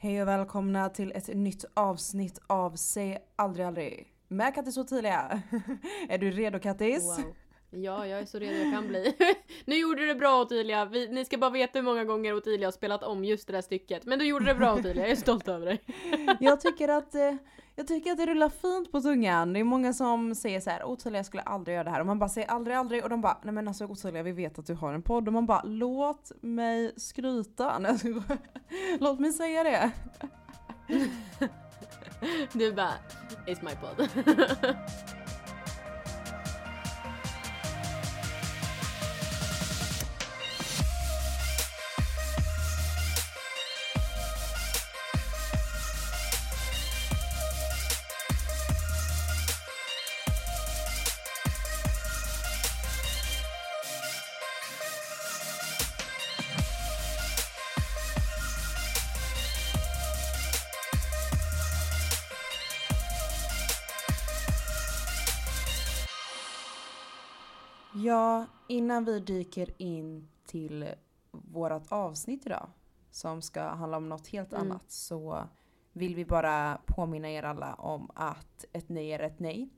Hej 0.00 0.22
och 0.22 0.28
välkomna 0.28 0.88
till 0.88 1.12
ett 1.14 1.28
nytt 1.28 1.64
avsnitt 1.74 2.40
av 2.46 2.76
Säg 2.76 3.18
aldrig 3.36 3.66
aldrig 3.66 4.06
med 4.28 4.54
Kattis 4.54 4.76
Ottilia. 4.76 5.42
är 6.08 6.18
du 6.18 6.30
redo 6.30 6.58
Kattis? 6.58 7.04
Wow. 7.04 7.34
Ja, 7.70 8.06
jag 8.06 8.20
är 8.20 8.24
så 8.24 8.38
redo 8.38 8.56
jag 8.56 8.72
kan 8.72 8.88
bli. 8.88 9.14
nu 9.64 9.76
gjorde 9.76 10.00
du 10.00 10.06
det 10.06 10.14
bra 10.14 10.40
Ottilia. 10.40 10.84
Vi, 10.84 11.08
ni 11.08 11.24
ska 11.24 11.38
bara 11.38 11.50
veta 11.50 11.78
hur 11.78 11.84
många 11.84 12.04
gånger 12.04 12.34
Ottilia 12.34 12.66
har 12.66 12.72
spelat 12.72 13.02
om 13.02 13.24
just 13.24 13.46
det 13.46 13.52
där 13.52 13.62
stycket. 13.62 14.04
Men 14.04 14.18
du 14.18 14.26
gjorde 14.26 14.44
det 14.44 14.54
bra 14.54 14.74
Ottilia, 14.74 15.02
jag 15.02 15.10
är 15.10 15.16
stolt 15.16 15.48
över 15.48 15.66
dig. 15.66 15.80
jag 16.40 16.60
tycker 16.60 16.88
att 16.88 17.14
eh, 17.14 17.34
jag 17.78 17.86
tycker 17.86 18.12
att 18.12 18.18
det 18.18 18.26
rullar 18.26 18.48
fint 18.48 18.92
på 18.92 19.00
tungan. 19.00 19.52
Det 19.52 19.60
är 19.60 19.64
många 19.64 19.92
som 19.92 20.34
säger 20.34 20.60
så 20.60 20.70
här: 20.70 21.14
jag 21.16 21.26
skulle 21.26 21.42
aldrig 21.42 21.74
göra 21.74 21.84
det 21.84 21.90
här. 21.90 22.00
Och 22.00 22.06
man 22.06 22.18
bara 22.18 22.28
säger 22.28 22.48
aldrig 22.48 22.76
aldrig 22.76 23.02
och 23.02 23.10
de 23.10 23.20
bara 23.20 23.38
nej 23.42 23.54
men 23.54 23.68
alltså 23.68 23.86
Otydliga, 23.86 24.22
vi 24.22 24.32
vet 24.32 24.58
att 24.58 24.66
du 24.66 24.74
har 24.74 24.94
en 24.94 25.02
podd. 25.02 25.26
Och 25.26 25.32
man 25.32 25.46
bara 25.46 25.62
låt 25.64 26.32
mig 26.40 26.92
skryta. 26.96 27.78
låt 29.00 29.20
mig 29.20 29.32
säga 29.32 29.62
det. 29.64 29.90
du 32.52 32.72
bara 32.72 32.94
it's 33.46 33.64
my 33.64 33.70
podd. 33.76 34.08
Ja, 68.08 68.46
innan 68.68 69.04
vi 69.04 69.20
dyker 69.20 69.82
in 69.82 70.28
till 70.46 70.94
vårt 71.30 71.92
avsnitt 71.92 72.46
idag 72.46 72.70
som 73.10 73.42
ska 73.42 73.62
handla 73.62 73.96
om 73.96 74.08
något 74.08 74.28
helt 74.28 74.52
mm. 74.52 74.66
annat 74.66 74.90
så 74.90 75.48
vill 75.92 76.14
vi 76.14 76.24
bara 76.24 76.80
påminna 76.86 77.30
er 77.30 77.42
alla 77.42 77.74
om 77.74 78.10
att 78.14 78.64
ett 78.72 78.88
nej 78.88 79.12
är 79.12 79.20
ett 79.20 79.38
nej. 79.38 79.68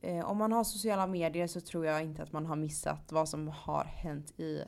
Eh, 0.00 0.30
om 0.30 0.36
man 0.36 0.52
har 0.52 0.64
sociala 0.64 1.06
medier 1.06 1.46
så 1.46 1.60
tror 1.60 1.86
jag 1.86 2.02
inte 2.02 2.22
att 2.22 2.32
man 2.32 2.46
har 2.46 2.56
missat 2.56 3.12
vad 3.12 3.28
som 3.28 3.48
har 3.48 3.84
hänt 3.84 4.40
i 4.40 4.64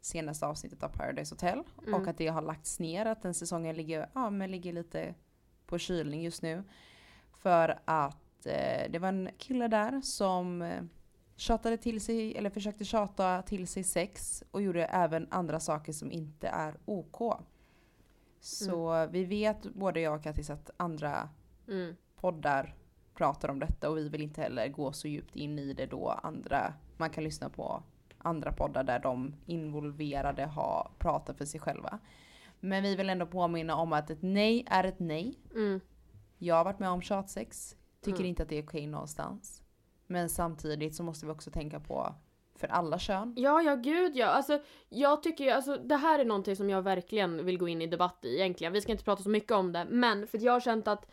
senaste 0.00 0.46
avsnittet 0.46 0.82
av 0.82 0.88
Paradise 0.88 1.34
Hotel 1.34 1.62
mm. 1.82 2.00
och 2.00 2.08
att 2.08 2.18
det 2.18 2.28
har 2.28 2.42
lagts 2.42 2.78
ner, 2.78 3.06
att 3.06 3.22
den 3.22 3.34
säsongen 3.34 3.76
ligger, 3.76 4.10
ja, 4.14 4.30
men 4.30 4.50
ligger 4.50 4.72
lite 4.72 5.14
på 5.66 5.78
kylning 5.78 6.22
just 6.22 6.42
nu. 6.42 6.64
För 7.32 7.80
att 7.84 8.46
eh, 8.46 8.90
det 8.90 8.98
var 8.98 9.08
en 9.08 9.30
kille 9.38 9.68
där 9.68 10.00
som 10.00 10.62
eh, 10.62 10.82
tjatade 11.40 11.76
till 11.76 12.00
sig, 12.00 12.36
eller 12.36 12.50
försökte 12.50 12.84
tjata 12.84 13.42
till 13.42 13.66
sig 13.66 13.84
sex 13.84 14.44
och 14.50 14.62
gjorde 14.62 14.84
även 14.84 15.26
andra 15.30 15.60
saker 15.60 15.92
som 15.92 16.12
inte 16.12 16.48
är 16.48 16.74
OK. 16.84 17.40
Så 18.40 18.92
mm. 18.92 19.12
vi 19.12 19.24
vet, 19.24 19.62
både 19.62 20.00
jag 20.00 20.14
och 20.14 20.22
Kattis, 20.22 20.50
att 20.50 20.70
andra 20.76 21.28
mm. 21.68 21.96
poddar 22.16 22.74
pratar 23.14 23.48
om 23.48 23.58
detta 23.58 23.90
och 23.90 23.98
vi 23.98 24.08
vill 24.08 24.22
inte 24.22 24.40
heller 24.40 24.68
gå 24.68 24.92
så 24.92 25.08
djupt 25.08 25.36
in 25.36 25.58
i 25.58 25.72
det 25.72 25.86
då 25.86 26.08
andra, 26.08 26.74
man 26.96 27.10
kan 27.10 27.24
lyssna 27.24 27.50
på 27.50 27.82
andra 28.18 28.52
poddar 28.52 28.84
där 28.84 28.98
de 28.98 29.34
involverade 29.46 30.46
har 30.46 30.90
pratat 30.98 31.38
för 31.38 31.44
sig 31.44 31.60
själva. 31.60 31.98
Men 32.60 32.82
vi 32.82 32.96
vill 32.96 33.10
ändå 33.10 33.26
påminna 33.26 33.76
om 33.76 33.92
att 33.92 34.10
ett 34.10 34.22
nej 34.22 34.64
är 34.70 34.84
ett 34.84 34.98
nej. 34.98 35.38
Mm. 35.54 35.80
Jag 36.38 36.54
har 36.54 36.64
varit 36.64 36.78
med 36.78 36.90
om 36.90 37.02
tjatsex, 37.02 37.76
tycker 38.00 38.18
mm. 38.18 38.28
inte 38.28 38.42
att 38.42 38.48
det 38.48 38.58
är 38.58 38.64
okej 38.64 38.86
någonstans. 38.86 39.59
Men 40.10 40.28
samtidigt 40.28 40.94
så 40.94 41.02
måste 41.02 41.26
vi 41.26 41.32
också 41.32 41.50
tänka 41.50 41.80
på 41.80 42.14
för 42.56 42.68
alla 42.68 42.98
kön. 42.98 43.34
Ja, 43.36 43.62
ja 43.62 43.74
gud 43.74 44.16
ja. 44.16 44.26
Alltså, 44.26 44.60
jag 44.88 45.22
tycker 45.22 45.44
ju, 45.44 45.50
alltså 45.50 45.76
det 45.76 45.96
här 45.96 46.18
är 46.18 46.24
någonting 46.24 46.56
som 46.56 46.70
jag 46.70 46.82
verkligen 46.82 47.44
vill 47.44 47.58
gå 47.58 47.68
in 47.68 47.82
i 47.82 47.86
debatt 47.86 48.18
i 48.22 48.34
egentligen. 48.34 48.72
Vi 48.72 48.80
ska 48.80 48.92
inte 48.92 49.04
prata 49.04 49.22
så 49.22 49.28
mycket 49.28 49.52
om 49.52 49.72
det, 49.72 49.86
men 49.90 50.26
för 50.26 50.38
jag 50.38 50.52
har 50.52 50.60
känt 50.60 50.88
att 50.88 51.10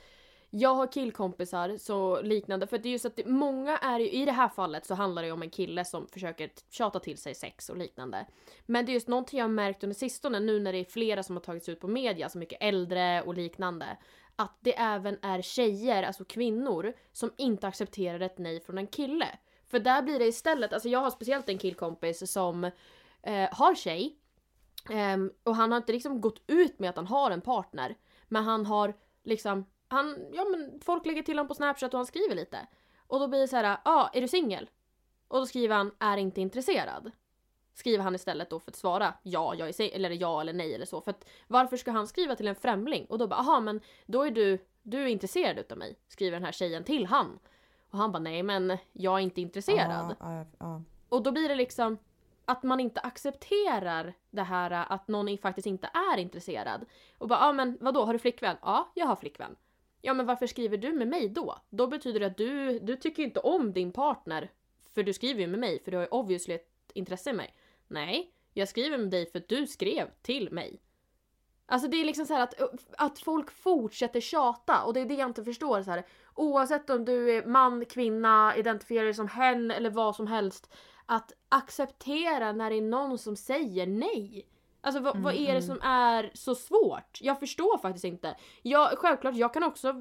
jag 0.50 0.76
har 0.76 0.92
killkompisar 0.92 1.78
så 1.78 2.22
liknande, 2.22 2.68
för 2.68 2.78
det 2.78 2.90
är 2.90 2.92
ju 2.92 3.00
så 3.00 3.08
att 3.08 3.16
det, 3.16 3.26
många 3.26 3.78
är 3.78 4.00
ju, 4.00 4.10
i 4.10 4.26
det 4.26 4.32
här 4.32 4.50
fallet 4.50 4.86
så 4.86 4.96
handlar 4.96 5.22
det 5.22 5.26
ju 5.26 5.32
om 5.32 5.42
en 5.42 5.50
kille 5.50 5.86
som 5.86 6.08
försöker 6.08 6.50
tjata 6.70 7.00
till 7.00 7.18
sig 7.18 7.36
sex 7.36 7.70
och 7.70 7.78
liknande. 7.78 8.26
Men 8.66 8.86
det 8.86 8.92
är 8.92 8.94
just 8.94 9.08
någonting 9.08 9.40
jag 9.40 9.46
har 9.46 9.50
märkt 9.50 9.84
under 9.84 9.96
sistone 9.96 10.40
nu 10.40 10.60
när 10.60 10.74
det 10.74 10.80
är 10.80 10.86
flera 10.86 11.24
som 11.24 11.36
har 11.36 11.44
tagits 11.44 11.70
ut 11.70 11.80
på 11.80 11.88
media, 11.88 12.30
så 12.30 12.38
mycket 12.38 12.58
äldre 12.62 13.22
och 13.22 13.34
liknande, 13.34 13.98
att 14.36 14.58
det 14.60 14.80
även 14.80 15.18
är 15.22 15.42
tjejer, 15.42 16.04
alltså 16.04 16.26
kvinnor, 16.26 16.94
som 17.12 17.32
inte 17.38 17.68
accepterar 17.68 18.20
ett 18.20 18.38
nej 18.38 18.60
från 18.60 18.78
en 18.78 18.88
kille. 18.88 19.28
För 19.68 19.80
där 19.80 20.02
blir 20.02 20.20
det 20.20 20.26
istället, 20.26 20.74
alltså 20.74 20.90
jag 20.90 21.00
har 21.00 21.12
speciellt 21.12 21.50
en 21.50 21.58
killkompis 21.58 22.32
som 22.32 22.64
eh, 23.24 23.50
har 23.52 23.76
tjej. 23.76 24.18
Eh, 24.90 25.18
och 25.44 25.56
han 25.56 25.72
har 25.72 25.78
inte 25.78 25.94
liksom 25.94 26.22
gått 26.22 26.42
ut 26.48 26.80
med 26.80 26.90
att 26.90 26.96
han 26.96 27.08
har 27.08 27.32
en 27.32 27.42
partner. 27.42 27.96
Men 28.28 28.44
han 28.44 28.66
har 28.66 28.94
liksom, 29.24 29.66
han, 29.88 30.26
ja 30.34 30.46
men 30.46 30.80
folk 30.82 31.06
lägger 31.06 31.22
till 31.22 31.38
honom 31.38 31.48
på 31.48 31.56
snapchat 31.56 31.94
och 31.94 31.98
han 31.98 32.06
skriver 32.06 32.36
lite. 32.36 32.68
Och 33.08 33.20
då 33.20 33.28
blir 33.28 33.40
det 33.40 33.48
så 33.48 33.56
här, 33.56 33.64
ja 33.64 33.80
ah, 33.84 34.10
är 34.14 34.22
du 34.22 34.28
singel? 34.28 34.70
Och 35.28 35.40
då 35.40 35.46
skriver 35.46 35.76
han, 35.76 35.92
är 36.00 36.18
inte 36.18 36.42
intresserad 36.42 37.12
skriver 37.78 38.04
han 38.04 38.16
istället 38.16 38.50
då 38.50 38.60
för 38.60 38.72
att 38.72 38.76
svara 38.76 39.14
ja, 39.24 39.56
jag 39.56 39.70
är 39.70 39.96
eller 39.96 40.10
ja 40.10 40.42
eller 40.42 40.54
nej 40.54 40.76
eller 40.76 40.86
så. 40.86 41.02
För 41.02 41.12
att 41.12 41.30
varför 41.48 41.78
ska 41.78 41.92
han 41.92 42.08
skriva 42.08 42.36
till 42.36 42.48
en 42.48 42.56
främling? 42.56 43.06
Och 43.06 43.18
då 43.18 43.28
bara, 43.28 43.40
aha 43.40 43.60
men 43.60 43.82
då 44.06 44.24
är 44.24 44.32
du, 44.32 44.66
du 44.84 45.04
är 45.04 45.08
intresserad 45.08 45.60
utav 45.60 45.78
mig. 45.78 45.96
Skriver 46.08 46.32
den 46.32 46.46
här 46.46 46.52
tjejen 46.52 46.84
till 46.84 47.06
han. 47.06 47.40
Och 47.90 47.98
han 47.98 48.12
bara, 48.12 48.20
nej 48.20 48.44
men 48.44 48.78
jag 48.94 49.16
är 49.16 49.20
inte 49.20 49.42
intresserad. 49.42 50.16
Ah, 50.20 50.42
ah, 50.42 50.46
ah. 50.58 50.82
Och 51.10 51.24
då 51.24 51.32
blir 51.32 51.50
det 51.50 51.56
liksom 51.56 51.98
att 52.46 52.64
man 52.64 52.80
inte 52.80 53.00
accepterar 53.00 54.14
det 54.30 54.44
här 54.44 54.72
att 54.72 55.08
någon 55.08 55.38
faktiskt 55.38 55.68
inte 55.68 55.90
är 56.14 56.18
intresserad. 56.18 56.86
Och 57.18 57.28
bara, 57.28 57.40
ja 57.40 57.52
men 57.52 57.78
vadå, 57.82 58.06
har 58.06 58.14
du 58.14 58.20
flickvän? 58.20 58.58
Ja, 58.62 58.92
jag 58.96 59.06
har 59.06 59.16
flickvän. 59.16 59.56
Ja 60.08 60.14
men 60.14 60.26
varför 60.26 60.48
skriver 60.48 60.78
du 60.78 60.94
med 60.94 61.08
mig 61.08 61.30
då? 61.30 61.58
Då 61.70 61.88
betyder 61.88 62.20
det 62.20 62.26
att 62.26 62.38
du, 62.38 62.80
du 62.80 62.96
tycker 62.96 63.24
inte 63.24 63.40
om 63.40 63.74
din 63.74 63.92
partner. 63.92 64.52
För 64.94 65.04
du 65.04 65.14
skriver 65.14 65.42
ju 65.42 65.48
med 65.48 65.60
mig, 65.60 65.84
för 65.84 65.92
du 65.92 65.98
har 65.98 66.04
ju 66.04 66.10
obviously 66.10 66.56
ett 66.56 66.92
intresse 66.94 67.30
i 67.30 67.34
mig. 67.34 67.56
Nej, 67.88 68.34
jag 68.54 68.68
skriver 68.68 68.98
med 68.98 69.10
dig 69.10 69.32
för 69.32 69.40
att 69.40 69.48
du 69.48 69.68
skrev 69.68 70.08
till 70.22 70.52
mig. 70.52 70.82
Alltså 71.66 71.88
det 71.88 71.98
är 71.98 72.06
liksom 72.06 72.26
så 72.26 72.38
att, 72.38 72.54
att 72.98 73.20
folk 73.20 73.52
fortsätter 73.52 74.22
tjata 74.22 74.84
och 74.84 74.94
det 74.94 75.00
är 75.00 75.06
det 75.06 75.14
jag 75.14 75.30
inte 75.30 75.44
förstår. 75.44 75.82
Så 75.82 75.92
här. 75.92 76.06
Oavsett 76.36 76.90
om 76.90 77.06
du 77.06 77.32
är 77.32 77.46
man, 77.46 77.86
kvinna, 77.86 78.56
identifierar 78.58 79.06
dig 79.06 79.14
som 79.14 79.28
hen 79.28 79.72
eller 79.72 79.90
vad 79.90 80.16
som 80.16 80.28
helst. 80.28 80.74
Att 81.06 81.32
acceptera 81.50 82.52
när 82.52 82.70
det 82.70 82.76
är 82.76 82.82
någon 82.82 83.18
som 83.18 83.36
säger 83.36 83.88
nej. 83.88 84.48
Alltså 84.88 85.02
vad, 85.02 85.16
mm, 85.16 85.24
vad 85.24 85.34
är 85.34 85.46
det 85.46 85.50
mm. 85.50 85.62
som 85.62 85.82
är 85.82 86.32
så 86.34 86.56
svårt? 86.56 87.20
Jag 87.22 87.40
förstår 87.40 87.78
faktiskt 87.78 88.06
inte. 88.06 88.36
Jag, 88.62 88.98
självklart, 88.98 89.36
jag 89.36 89.54
kan 89.54 89.64
också 89.64 89.94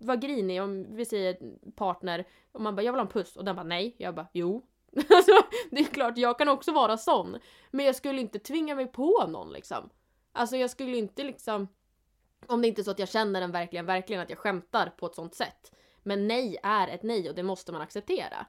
vara 0.00 0.16
grinig 0.16 0.62
om 0.62 0.96
vi 0.96 1.04
säger 1.04 1.36
partner 1.70 2.26
och 2.52 2.60
man 2.60 2.76
bara 2.76 2.82
jag 2.82 2.92
vill 2.92 2.98
ha 3.00 3.06
en 3.06 3.12
puss 3.12 3.36
och 3.36 3.44
den 3.44 3.56
bara 3.56 3.66
nej. 3.66 3.96
Jag 3.98 4.14
bara 4.14 4.28
jo 4.32 4.62
Alltså, 5.10 5.32
det 5.70 5.80
är 5.80 5.84
klart, 5.84 6.18
jag 6.18 6.38
kan 6.38 6.48
också 6.48 6.72
vara 6.72 6.96
sån. 6.96 7.38
Men 7.70 7.86
jag 7.86 7.96
skulle 7.96 8.20
inte 8.20 8.38
tvinga 8.38 8.74
mig 8.74 8.86
på 8.86 9.26
någon 9.28 9.52
liksom. 9.52 9.90
Alltså 10.32 10.56
jag 10.56 10.70
skulle 10.70 10.96
inte 10.96 11.24
liksom... 11.24 11.68
Om 12.46 12.62
det 12.62 12.68
inte 12.68 12.80
är 12.80 12.84
så 12.84 12.90
att 12.90 12.98
jag 12.98 13.08
känner 13.08 13.40
den 13.40 13.52
verkligen, 13.52 13.86
verkligen 13.86 14.22
att 14.22 14.30
jag 14.30 14.38
skämtar 14.38 14.86
på 14.86 15.06
ett 15.06 15.14
sånt 15.14 15.34
sätt. 15.34 15.72
Men 16.02 16.28
nej 16.28 16.56
är 16.62 16.88
ett 16.88 17.02
nej 17.02 17.28
och 17.28 17.34
det 17.34 17.42
måste 17.42 17.72
man 17.72 17.80
acceptera. 17.80 18.46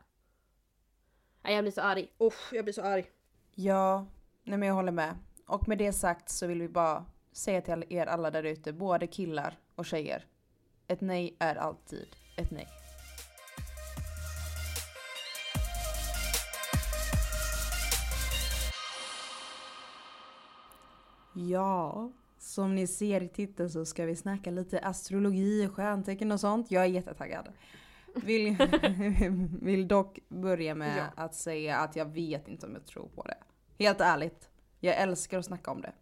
Jag 1.44 1.64
blir 1.64 1.72
så 1.72 1.82
arg. 1.82 2.14
Oh, 2.18 2.34
jag 2.52 2.66
blir 2.66 2.74
så 2.74 2.82
arg. 2.82 3.06
Ja, 3.56 4.06
nej 4.44 4.58
men 4.58 4.68
jag 4.68 4.76
håller 4.76 4.92
med. 4.92 5.16
Och 5.50 5.68
med 5.68 5.78
det 5.78 5.94
sagt 5.94 6.30
så 6.30 6.48
vill 6.48 6.62
vi 6.62 6.68
bara 6.68 7.06
säga 7.32 7.62
till 7.62 7.84
er 7.90 8.06
alla 8.06 8.32
där 8.32 8.44
ute, 8.44 8.74
både 8.74 9.08
killar 9.08 9.60
och 9.76 9.86
tjejer. 9.86 10.26
Ett 10.88 11.02
nej 11.02 11.36
är 11.40 11.56
alltid 11.56 12.08
ett 12.38 12.52
nej. 12.52 12.68
Ja, 21.34 22.12
som 22.38 22.76
ni 22.76 22.88
ser 22.88 23.24
i 23.24 23.28
titeln 23.28 23.70
så 23.70 23.86
ska 23.86 24.06
vi 24.06 24.16
snacka 24.16 24.52
lite 24.52 24.80
astrologi, 24.80 25.68
stjärntecken 25.68 26.32
och 26.32 26.40
sånt. 26.40 26.72
Jag 26.72 26.84
är 26.84 26.88
jättetaggad. 26.88 27.50
Vill, 28.16 28.58
vill 29.62 29.88
dock 29.88 30.20
börja 30.28 30.76
med 30.76 30.98
ja. 30.98 31.24
att 31.24 31.36
säga 31.36 31.78
att 31.78 31.96
jag 31.96 32.06
vet 32.06 32.48
inte 32.48 32.66
om 32.66 32.74
jag 32.74 32.86
tror 32.86 33.08
på 33.08 33.24
det. 33.24 33.38
Helt 33.84 34.02
ärligt. 34.02 34.49
Jag 34.80 34.98
älskar 34.98 35.40
att 35.40 35.46
snacka 35.46 35.72
om 35.72 35.82
det. 35.82 35.94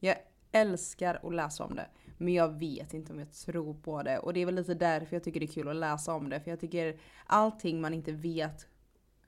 Jag 0.00 0.16
älskar 0.52 1.20
att 1.22 1.34
läsa 1.34 1.64
om 1.64 1.74
det. 1.74 1.86
Men 2.18 2.34
jag 2.34 2.58
vet 2.58 2.94
inte 2.94 3.12
om 3.12 3.18
jag 3.18 3.32
tror 3.32 3.74
på 3.74 4.02
det. 4.02 4.18
Och 4.18 4.32
det 4.32 4.40
är 4.40 4.46
väl 4.46 4.54
lite 4.54 4.74
därför 4.74 5.16
jag 5.16 5.24
tycker 5.24 5.40
det 5.40 5.46
är 5.46 5.52
kul 5.52 5.68
att 5.68 5.76
läsa 5.76 6.14
om 6.14 6.28
det. 6.28 6.40
För 6.40 6.50
jag 6.50 6.60
tycker 6.60 7.00
allting 7.26 7.80
man 7.80 7.94
inte 7.94 8.12
vet 8.12 8.66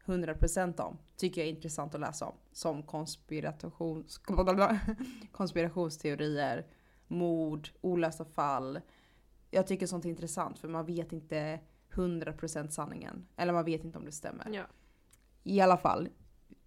100% 0.05 0.81
om. 0.81 0.99
Tycker 1.17 1.41
jag 1.41 1.49
är 1.49 1.53
intressant 1.53 1.95
att 1.95 2.01
läsa 2.01 2.27
om. 2.27 2.35
Som 2.53 2.83
konspirations, 2.83 4.19
konspirationsteorier, 5.33 6.67
mord, 7.07 7.69
olösta 7.81 8.25
fall. 8.25 8.81
Jag 9.51 9.67
tycker 9.67 9.87
sånt 9.87 10.05
är 10.05 10.09
intressant 10.09 10.59
för 10.59 10.69
man 10.69 10.87
vet 10.87 11.13
inte 11.13 11.61
100% 11.93 12.69
sanningen. 12.69 13.27
Eller 13.37 13.53
man 13.53 13.65
vet 13.65 13.85
inte 13.85 13.99
om 13.99 14.05
det 14.05 14.13
stämmer. 14.13 14.49
Ja. 14.53 14.63
I 15.43 15.61
alla 15.61 15.77
fall, 15.77 16.09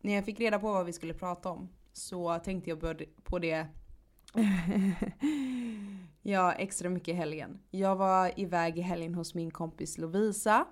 när 0.02 0.14
jag 0.14 0.26
fick 0.26 0.40
reda 0.40 0.60
på 0.60 0.74
vad 0.74 0.86
vi 0.86 0.94
skulle 0.94 1.14
prata 1.14 1.50
om 1.50 1.70
så 1.94 2.40
tänkte 2.40 2.70
jag 2.70 2.80
börja 2.80 3.08
på 3.24 3.40
det 3.40 3.68
ja, 6.22 6.54
extra 6.54 6.90
mycket 6.90 7.08
i 7.08 7.14
helgen. 7.14 7.60
Jag 7.72 7.96
var 7.96 8.40
iväg 8.40 8.78
i 8.78 8.82
helgen 8.82 9.16
hos 9.16 9.34
min 9.34 9.52
kompis 9.52 9.98
Lovisa 9.98 10.68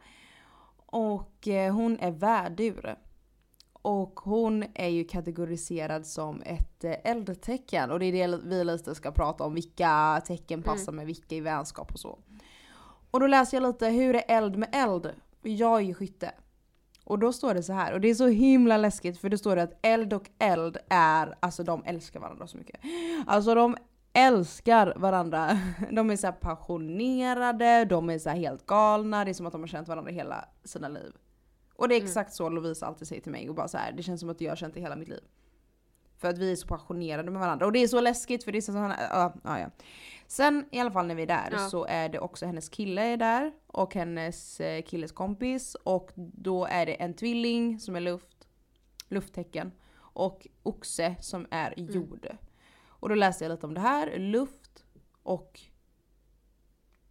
och 0.76 1.48
eh, 1.48 1.74
hon 1.74 2.00
är 2.00 2.12
värdur. 2.12 2.96
Och 3.82 4.20
hon 4.20 4.66
är 4.74 4.88
ju 4.88 5.04
kategoriserad 5.04 6.06
som 6.06 6.42
ett 6.42 6.84
eh, 6.84 6.96
eldtecken 7.04 7.92
och 7.92 8.00
det 8.00 8.06
är 8.06 8.28
det 8.28 8.40
vi 8.44 8.64
lite 8.64 8.96
ska 8.96 9.12
prata 9.12 9.44
om, 9.44 9.54
vilka 9.54 10.22
tecken 10.26 10.64
passar 10.64 10.92
med 10.92 11.06
vilka 11.06 11.36
i 11.36 11.42
vänskap 11.42 11.92
och 11.92 12.00
så. 12.00 12.20
Och 13.12 13.20
då 13.20 13.28
läser 13.28 13.58
jag 13.58 13.68
lite, 13.68 13.88
hur 13.88 14.16
är 14.16 14.24
eld 14.28 14.58
med 14.58 14.70
eld? 14.72 15.12
Jag 15.42 15.76
är 15.80 15.84
ju 15.84 15.94
skytte. 15.94 16.32
Och 17.10 17.20
då 17.20 17.34
står 17.34 17.54
det 17.54 17.64
så 17.64 17.74
här, 17.74 17.94
och 17.94 18.02
det 18.02 18.10
är 18.10 18.16
så 18.16 18.28
himla 18.28 18.78
läskigt 18.78 19.18
för 19.18 19.30
det 19.30 19.38
står 19.38 19.56
det 19.56 19.64
att 19.64 19.80
eld 19.82 20.14
och 20.14 20.30
eld 20.40 20.78
är, 20.90 21.36
alltså 21.40 21.64
de 21.64 21.84
älskar 21.86 22.20
varandra 22.20 22.48
så 22.48 22.58
mycket. 22.58 22.80
Alltså 23.28 23.56
de 23.56 23.78
älskar 24.14 24.94
varandra. 24.96 25.60
De 25.92 26.10
är 26.10 26.16
så 26.16 26.32
passionerade, 26.32 27.86
de 27.86 28.10
är 28.10 28.20
så 28.20 28.30
helt 28.30 28.66
galna, 28.66 29.26
det 29.26 29.32
är 29.32 29.34
som 29.34 29.46
att 29.46 29.52
de 29.52 29.62
har 29.62 29.68
känt 29.68 29.88
varandra 29.88 30.12
hela 30.12 30.46
sina 30.64 30.88
liv. 30.88 31.12
Och 31.76 31.88
det 31.88 31.96
är 31.96 32.04
exakt 32.04 32.34
så 32.34 32.50
Lovisa 32.50 32.86
alltid 32.86 33.08
säger 33.08 33.22
till 33.22 33.32
mig 33.32 33.50
och 33.50 33.56
bara 33.56 33.68
så 33.68 33.78
här, 33.78 33.92
det 33.92 34.04
känns 34.04 34.20
som 34.20 34.30
att 34.30 34.42
jag 34.42 34.52
har 34.52 34.56
känt 34.56 34.74
det 34.74 34.82
hela 34.82 34.96
mitt 34.96 35.10
liv. 35.10 35.24
För 36.18 36.28
att 36.28 36.38
vi 36.38 36.52
är 36.52 36.56
så 36.56 36.68
passionerade 36.68 37.32
med 37.32 37.42
varandra 37.42 37.66
och 37.66 37.72
det 37.72 37.80
är 37.80 37.88
så 37.88 38.02
läskigt 38.02 38.44
för 38.44 38.52
det 38.52 38.58
är 38.58 38.62
så 38.62 38.72
sådana, 38.72 38.96
ja, 39.00 39.34
ja, 39.44 39.60
ja. 39.60 39.70
Sen 40.32 40.66
i 40.72 40.80
alla 40.80 40.92
fall 40.92 41.08
när 41.08 41.16
vi 41.16 41.22
är 41.24 41.28
där 41.28 41.50
Ja. 41.52 41.70
så 41.70 41.86
är 41.86 42.10
det 42.10 42.20
också 42.20 42.46
hennes 42.46 42.70
kille 42.70 43.02
är 43.02 43.18
där 43.18 43.52
och 43.68 43.96
hennes 43.96 44.60
eh, 44.60 44.84
killes 44.84 45.12
kompis 45.12 45.76
och 45.76 46.12
då 46.16 46.66
är 46.66 46.86
det 46.86 46.94
en 47.02 47.14
tvilling 47.14 47.80
som 47.80 47.96
är 47.96 48.00
luft, 48.00 48.48
lufttecken 49.08 49.72
och 49.98 50.48
oxe 50.64 51.16
som 51.22 51.48
är 51.52 51.74
jord. 51.80 52.28
Och 52.88 53.10
då 53.10 53.16
läste 53.16 53.44
jag 53.44 53.52
lite 53.52 53.66
om 53.66 53.74
det 53.74 53.80
här, 53.82 54.18
luft 54.20 54.86
och 55.24 55.60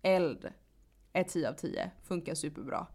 eld 0.02 0.52
är 1.12 1.24
10 1.24 1.48
av 1.48 1.52
10, 1.52 1.90
funkar 2.02 2.34
superbra. 2.34 2.86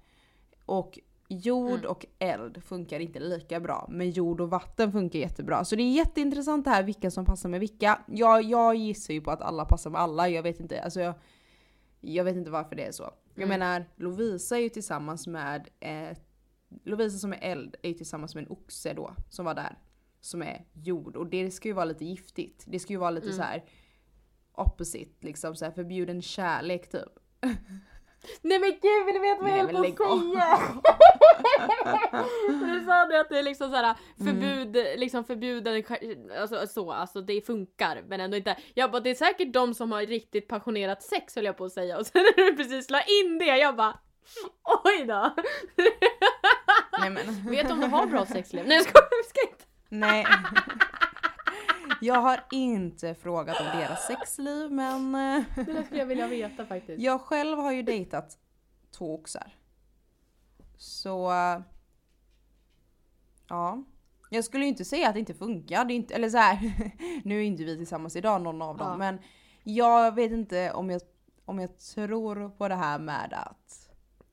Och 0.66 1.00
jord 1.28 1.80
Mm. 1.80 1.90
och 1.92 2.06
eld 2.20 2.64
funkar 2.64 3.00
inte 3.00 3.20
lika 3.20 3.60
bra, 3.60 3.88
men 3.92 4.10
jord 4.12 4.42
och 4.42 4.50
vatten 4.50 4.92
funkar 4.92 5.20
jättebra. 5.20 5.66
Så 5.66 5.75
det 5.75 5.84
är 5.84 5.92
jätteintressant 5.92 6.66
det 6.66 6.72
här 6.72 6.84
vilka 6.84 7.12
som 7.12 7.25
passar 7.25 7.50
med 7.50 7.60
vilka. 7.60 8.02
Jag, 8.08 8.44
jag 8.44 8.75
gissar 8.75 9.14
ju 9.14 9.22
på 9.22 9.31
att 9.31 9.42
alla 9.42 9.66
passar 9.66 9.90
med 9.90 10.02
alla, 10.02 10.30
jag 10.30 10.44
vet 10.44 10.60
inte, 10.60 10.81
alltså 10.84 11.00
jag, 11.00 11.14
jag 12.02 12.24
vet 12.24 12.36
inte 12.36 12.52
varför 12.52 12.75
det 12.75 12.86
är 12.86 12.92
så. 12.92 13.04
Jag 13.36 13.44
Mm. 13.46 13.60
menar, 13.60 13.86
Lovisa 13.96 14.58
är 14.58 14.62
ju 14.62 14.70
tillsammans 14.70 15.28
med, 15.28 15.70
eh, 15.80 16.18
Lovisa 16.84 17.18
som 17.18 17.34
är 17.34 17.40
eld 17.42 17.76
är 17.84 17.88
ju 17.90 17.94
tillsammans 17.96 18.36
med 18.36 18.44
en 18.44 18.52
oxe 18.52 18.94
då, 18.94 19.14
som 19.30 19.46
var 19.46 19.54
där. 19.54 19.78
Som 20.22 20.42
är 20.42 20.66
jord, 20.74 21.16
och 21.16 21.28
det 21.28 21.52
ska 21.52 21.68
ju 21.68 21.74
vara 21.74 21.86
lite 21.86 22.06
giftigt. 22.06 22.64
Det 22.68 22.80
ska 22.80 22.94
ju 22.94 23.00
vara 23.00 23.12
lite 23.12 23.28
Mm. 23.28 23.38
så 23.38 23.44
här 23.44 23.64
opposite, 24.52 25.26
liksom 25.28 25.56
så 25.56 25.66
här 25.66 25.72
förbjuden 25.72 26.22
kärlek 26.22 26.90
typ. 26.92 27.10
Nej 28.42 28.60
men 28.60 28.70
gud, 28.70 29.06
vill 29.06 29.14
du 29.14 29.20
veta 29.20 29.42
vad 29.42 29.52
jag 29.52 29.58
höll 29.58 29.94
på 29.94 30.04
att 30.04 30.20
säga? 30.20 30.60
du 32.74 32.86
sa 32.86 33.06
det 33.06 33.20
att 33.20 33.30
det 33.30 33.40
är 33.40 33.44
liksom 33.44 33.70
såhär 33.70 33.96
förbud, 34.18 34.75
liksom 35.00 35.24
förbjuden, 35.25 35.84
alltså 36.40 36.68
så, 36.68 36.92
alltså 36.92 37.22
det 37.22 37.46
funkar 37.46 38.04
men 38.08 38.20
ändå 38.20 38.38
inte. 38.38 38.58
Jag 38.74 38.92
bara 38.92 39.02
det 39.02 39.10
är 39.10 39.16
säkert 39.16 39.54
de 39.54 39.74
som 39.74 39.92
har 39.92 40.02
riktigt 40.02 40.48
passionerat 40.48 41.04
sex 41.04 41.36
höll 41.36 41.46
jag 41.46 41.58
på 41.58 41.66
att 41.66 41.72
säga 41.72 41.98
och 41.98 42.06
sen 42.06 42.22
när 42.22 42.46
du 42.46 42.58
precis 42.58 42.90
la 42.90 43.02
in 43.02 43.40
det 43.40 43.46
jag 43.46 43.75
bara 43.75 44.00
oj 44.84 45.06
då. 45.06 45.36
Nej 47.00 47.10
men. 47.10 47.50
Vet 47.50 47.72
om 47.72 47.80
du 47.80 47.88
har 47.88 48.06
bra 48.06 48.26
sexliv? 48.26 48.64
Nej 48.68 48.78
jag 48.78 48.86
skojar, 48.90 49.08
jag 49.12 49.26
ska 49.26 49.42
inte. 49.42 49.66
Nej. 49.90 50.26
Jag 52.04 52.22
har 52.22 52.44
inte 52.52 53.16
frågat 53.16 53.60
om 53.60 53.66
deras 53.80 54.08
sexliv 54.08 54.72
men 54.72 55.16
eh, 55.16 55.44
Det 55.56 55.74
där 55.74 55.84
skulle 55.84 56.00
jag 56.00 56.06
vilja 56.06 56.28
veta 56.28 56.66
faktiskt. 56.66 57.02
jag 57.04 57.22
själv 57.22 57.58
har 57.58 57.72
ju 57.72 57.82
dejtat 57.84 58.38
två 58.92 59.16
oxar. 59.16 59.56
Så... 60.78 61.32
Ja. 63.50 63.84
Jag 64.30 64.44
skulle 64.44 64.64
ju 64.64 64.70
inte 64.70 64.86
säga 64.86 65.08
att 65.08 65.14
det 65.14 65.20
inte 65.20 65.34
funkar. 65.34 65.86
Det 65.86 65.94
är 65.94 65.96
inte, 65.96 66.16
eller 66.16 66.30
så 66.30 66.38
här, 66.38 66.72
nu 67.24 67.38
är 67.40 67.44
inte 67.44 67.64
vi 67.64 67.78
tillsammans 67.78 68.16
idag 68.16 68.42
någon 68.42 68.62
av 68.62 68.78
dem 68.78 68.88
Ja. 68.92 68.98
men 68.98 69.20
jag 69.64 70.16
vet 70.16 70.32
inte 70.32 70.72
om 70.72 70.90
jag, 70.90 71.02
om 71.46 71.60
jag 71.60 71.78
tror 71.80 72.50
på 72.50 72.68
det 72.68 72.76
här 72.76 73.00
med 73.00 73.34
att 73.34 73.90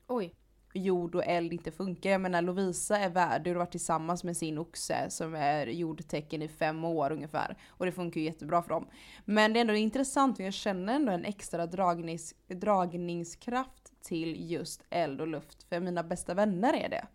Oj. 0.07 0.35
Jord 0.73 1.15
och 1.15 1.23
eld 1.25 1.53
inte 1.53 1.71
funkar. 1.71 2.09
Jag 2.09 2.21
menar 2.21 2.41
Lovisa 2.41 2.97
är 2.97 3.09
värdur 3.09 3.51
och 3.51 3.55
har 3.55 3.65
varit 3.65 3.71
tillsammans 3.71 4.23
med 4.23 4.37
sin 4.37 4.57
oxe 4.57 5.09
som 5.09 5.35
är 5.35 5.67
jordtecken 5.67 6.41
i 6.41 6.47
fem 6.47 6.83
år 6.85 7.11
ungefär. 7.11 7.57
Och 7.69 7.85
det 7.85 7.91
funkar 7.91 8.19
ju 8.19 8.25
jättebra 8.25 8.61
för 8.61 8.69
dem. 8.69 8.87
Men 9.25 9.53
det 9.53 9.59
är 9.59 9.61
ändå 9.61 9.73
intressant 9.73 10.37
för 10.37 10.43
jag 10.43 10.53
känner 10.53 10.93
ändå 10.95 11.11
en 11.11 11.25
extra 11.25 11.65
dragnings, 11.65 12.35
dragningskraft 12.47 13.91
till 14.01 14.51
just 14.51 14.83
eld 14.89 15.21
och 15.21 15.27
luft. 15.27 15.63
För 15.63 15.79
mina 15.79 16.03
bästa 16.03 16.33
vänner 16.33 16.73
är 16.73 16.89
det. 16.89 17.07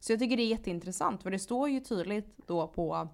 Så 0.00 0.12
jag 0.12 0.18
tycker 0.20 0.36
det 0.36 0.42
är 0.42 0.46
jätteintressant 0.50 1.22
för 1.22 1.30
det 1.30 1.38
står 1.38 1.68
ju 1.68 1.80
tydligt 1.80 2.34
då 2.46 2.68
på 2.68 3.08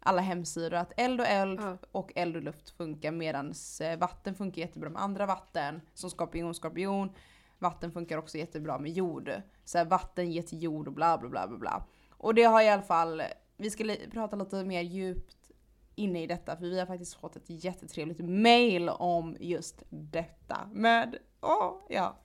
alla 0.00 0.22
hemsidor 0.22 0.74
att 0.74 0.92
eld 0.96 1.20
och 1.20 1.26
eld 1.26 1.60
Ja. 1.62 1.76
och 1.92 2.12
eld 2.14 2.36
och 2.36 2.42
luft 2.42 2.70
funkar 2.70 3.10
medans 3.12 3.80
eh, 3.80 3.98
vatten 3.98 4.34
funkar 4.34 4.62
jättebra 4.62 4.90
med 4.90 5.02
andra 5.02 5.26
vatten 5.26 5.80
som 5.94 6.10
skorpion, 6.10 6.54
skorpion. 6.54 7.10
Vatten 7.64 7.92
funkar 7.92 8.18
också 8.18 8.38
jättebra 8.38 8.78
med 8.78 8.92
jord. 8.92 9.30
Så 9.64 9.78
här, 9.78 9.84
vatten 9.84 10.32
ger 10.32 10.42
till 10.42 10.62
jord 10.62 10.86
och 10.88 10.94
bla 10.94 11.18
bla 11.18 11.28
bla 11.28 11.46
bla 11.48 11.58
bla. 11.58 11.84
Och 12.10 12.34
det 12.34 12.42
har 12.42 12.62
i 12.62 12.68
alla 12.68 12.82
fall, 12.82 13.22
vi 13.56 13.70
ska 13.70 13.84
li- 13.84 14.08
prata 14.12 14.36
lite 14.36 14.64
mer 14.64 14.80
djupt 14.82 15.50
inne 15.94 16.22
i 16.22 16.26
detta 16.26 16.56
för 16.56 16.64
vi 16.64 16.78
har 16.78 16.86
faktiskt 16.86 17.14
fått 17.14 17.36
ett 17.36 17.64
jättetrevligt 17.64 18.20
mail 18.24 18.88
om 18.88 19.36
just 19.40 19.82
detta 19.90 20.68
med, 20.72 21.16
åh 21.40 21.72
ja. 21.88 22.16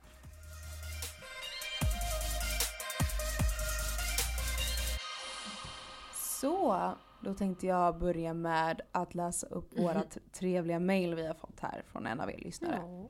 Så, 6.13 6.91
då 7.21 7.33
tänkte 7.33 7.68
jag 7.68 8.00
börja 8.00 8.33
med 8.33 8.81
att 8.91 9.15
läsa 9.15 9.47
upp 9.47 9.80
våra 9.80 10.01
t- 10.03 10.19
trevliga 10.31 10.80
mail 10.80 11.15
vi 11.15 11.27
har 11.27 11.33
fått 11.33 11.59
här 11.59 11.83
från 11.88 12.06
en 12.07 12.19
av 12.19 12.30
er 12.30 12.38
lyssnare. 12.38 12.80
Ja. 12.81 13.09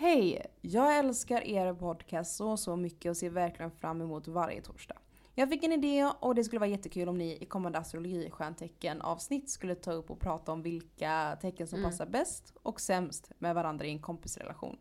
Hej! 0.00 0.46
Jag 0.60 0.98
älskar 0.98 1.46
er 1.46 1.74
podcast 1.74 2.36
så 2.36 2.56
så 2.56 2.76
mycket 2.76 3.10
och 3.10 3.16
ser 3.16 3.30
verkligen 3.30 3.70
fram 3.70 4.00
emot 4.00 4.28
varje 4.28 4.62
torsdag. 4.62 4.96
Jag 5.34 5.48
fick 5.48 5.64
en 5.64 5.72
idé 5.72 6.10
och 6.20 6.34
det 6.34 6.44
skulle 6.44 6.60
vara 6.60 6.70
jättekul 6.70 7.08
om 7.08 7.18
ni 7.18 7.38
i 7.40 7.44
kommande 7.46 7.78
astrologistjärntecken 7.78 9.02
avsnitt 9.02 9.50
skulle 9.50 9.74
ta 9.74 9.92
upp 9.92 10.10
och 10.10 10.20
prata 10.20 10.52
om 10.52 10.62
vilka 10.62 11.38
tecken 11.40 11.66
som 11.66 11.78
Mm. 11.78 11.90
passar 11.90 12.06
bäst 12.06 12.52
och 12.62 12.80
sämst 12.80 13.32
med 13.38 13.54
varandra 13.54 13.84
i 13.86 13.90
en 13.90 13.98
kompisrelation. 13.98 14.78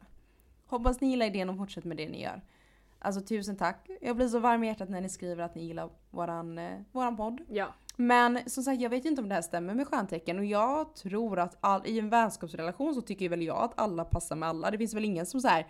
Hoppas 0.65 1.01
ni 1.01 1.07
gillar 1.09 1.25
idén 1.25 1.49
och 1.49 1.57
fortsätter 1.57 1.87
med 1.87 1.97
det 1.97 2.09
ni 2.09 2.21
gör. 2.23 2.41
Alltså 2.99 3.21
tusen 3.21 3.57
tack. 3.57 3.89
Jag 4.01 4.15
blir 4.15 4.27
så 4.27 4.39
varm 4.39 4.63
i 4.63 4.67
hjärtat 4.67 4.89
när 4.89 5.01
ni 5.01 5.09
skriver 5.09 5.43
att 5.43 5.55
ni 5.55 5.65
gillar 5.65 5.89
våran, 6.11 6.57
eh, 6.57 6.79
våran 6.91 7.17
podd. 7.17 7.41
Ja. 7.49 7.73
Men 7.99 8.39
som 8.45 8.63
sagt, 8.63 8.81
jag 8.81 8.89
vet 8.89 9.05
inte 9.05 9.21
om 9.21 9.29
det 9.29 9.35
här 9.35 9.41
stämmer 9.41 9.75
med 9.75 9.87
stjärntecken 9.87 10.39
och 10.39 10.45
jag 10.45 10.95
tror 10.95 11.39
att 11.39 11.57
all, 11.59 11.81
i 11.85 11.99
en 11.99 12.09
vänskapsrelation 12.09 12.95
så 12.95 13.01
tycker 13.01 13.29
väl 13.29 13.41
jag 13.41 13.63
att 13.63 13.79
alla 13.79 14.05
passar 14.05 14.35
med 14.35 14.49
alla. 14.49 14.71
Det 14.71 14.77
finns 14.77 14.93
väl 14.93 15.05
ingen 15.05 15.25
som 15.25 15.41
säger 15.41 15.67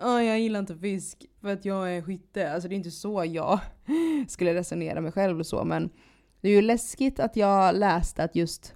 jag 0.00 0.40
gillar 0.40 0.60
inte 0.60 0.76
fisk 0.76 1.26
för 1.40 1.48
att 1.48 1.64
jag 1.64 1.96
är 1.96 2.02
skytte. 2.02 2.52
Alltså 2.52 2.68
det 2.68 2.74
är 2.74 2.76
inte 2.76 2.90
så 2.90 3.24
jag 3.24 3.60
skulle 4.28 4.54
resonera 4.54 5.00
mig 5.00 5.12
själv 5.12 5.38
och 5.38 5.46
så 5.46 5.64
men 5.64 5.90
det 6.40 6.48
är 6.48 6.52
ju 6.52 6.62
läskigt 6.62 7.20
att 7.20 7.36
jag 7.36 7.74
läste 7.74 8.24
att 8.24 8.36
just 8.36 8.74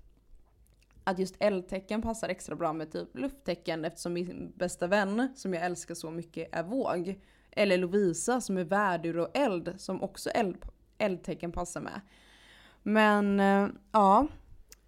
att 1.04 1.18
just 1.18 1.36
eldtecken 1.38 2.02
passar 2.02 2.28
extra 2.28 2.56
bra 2.56 2.72
med 2.72 2.92
typ 2.92 3.18
lufttecken 3.18 3.84
eftersom 3.84 4.12
min 4.12 4.52
bästa 4.56 4.86
vän 4.86 5.28
som 5.36 5.54
jag 5.54 5.64
älskar 5.64 5.94
så 5.94 6.10
mycket 6.10 6.48
är 6.52 6.62
våg. 6.62 7.20
Eller 7.50 7.78
Lovisa 7.78 8.40
som 8.40 8.56
är 8.56 8.64
värdur 8.64 9.18
och 9.18 9.36
eld 9.36 9.74
som 9.76 10.02
också 10.02 10.30
eld, 10.30 10.64
eldtecken 10.98 11.52
passar 11.52 11.80
med. 11.80 12.00
Men 12.82 13.40
eh, 13.40 13.68
ja, 13.92 14.26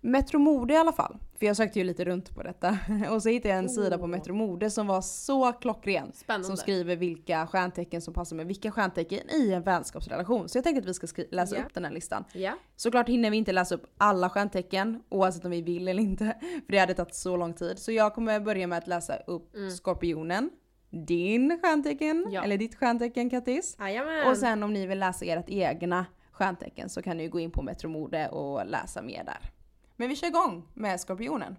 Metromode 0.00 0.75
i 0.75 0.76
alla 0.76 0.92
fall. 0.92 1.16
För 1.38 1.47
jag 1.47 1.56
sökte 1.56 1.78
ju 1.78 1.85
lite 1.85 2.04
runt 2.04 2.35
på 2.35 2.42
detta. 2.42 2.78
Och 3.11 3.23
så 3.23 3.28
hittade 3.28 3.49
jag 3.49 3.59
en 3.59 3.68
sida 3.68 3.99
på 3.99 4.04
Oh. 4.04 4.09
Metromode 4.11 4.70
som 4.70 4.87
var 4.87 5.00
så 5.00 5.52
klockren. 5.52 6.12
Spännande. 6.14 6.47
Som 6.47 6.56
skriver 6.56 6.97
vilka 6.97 7.47
stjärntecken 7.47 8.00
som 8.02 8.14
passar 8.14 8.37
med 8.37 8.47
vilka 8.47 8.70
stjärntecken 8.70 9.30
i 9.30 9.52
en 9.52 9.62
vänskapsrelation. 9.62 10.49
Så 10.49 10.59
jag 10.59 10.64
tänkte 10.64 10.80
att 10.90 11.02
vi 11.02 11.06
ska 11.06 11.23
läsa 11.30 11.56
Ja. 11.56 11.62
upp 11.64 11.75
den 11.75 11.85
här 11.85 11.92
listan. 11.92 12.25
Ja. 12.32 12.52
Såklart 12.76 13.09
hinner 13.09 13.30
vi 13.30 13.37
inte 13.37 13.52
läsa 13.52 13.75
upp 13.75 13.87
alla 13.99 14.30
stjärntecken 14.30 15.02
oavsett 15.09 15.44
om 15.44 15.50
vi 15.50 15.62
vill 15.62 15.88
eller 15.88 16.02
inte. 16.02 16.25
För 16.66 16.73
det 16.73 16.78
hade 16.78 16.94
tagit 16.94 17.14
så 17.14 17.37
lång 17.37 17.54
tid. 17.54 17.78
Så 17.78 17.92
jag 17.92 18.14
kommer 18.14 18.40
börja 18.40 18.66
med 18.66 18.78
att 18.78 18.87
läsa 18.88 19.16
upp 19.16 19.54
Mm. 19.56 19.70
skorpionen. 19.70 20.50
Din 20.90 21.59
stjärntecken, 21.62 22.26
Ja. 22.30 22.44
eller 22.44 22.59
ditt 22.59 22.75
stjärntecken 22.75 23.30
Kattis. 23.30 23.76
Jajamän. 23.80 24.28
Och 24.30 24.37
sen 24.37 24.62
om 24.62 24.73
ni 24.73 24.87
vill 24.87 24.99
läsa 24.99 25.25
ert 25.25 25.49
egna 25.49 26.06
stjärntecken 26.40 26.88
så 26.88 27.02
kan 27.02 27.16
ni 27.16 27.28
gå 27.28 27.40
in 27.40 27.50
på 27.50 27.62
Metromode 27.62 28.28
och 28.28 28.66
läsa 28.66 29.02
mer 29.02 29.25
där. 29.25 29.50
Men 29.97 30.09
vi 30.09 30.16
kör 30.16 30.26
igång 30.26 30.68
med 30.75 31.00
skorpionen. 31.00 31.56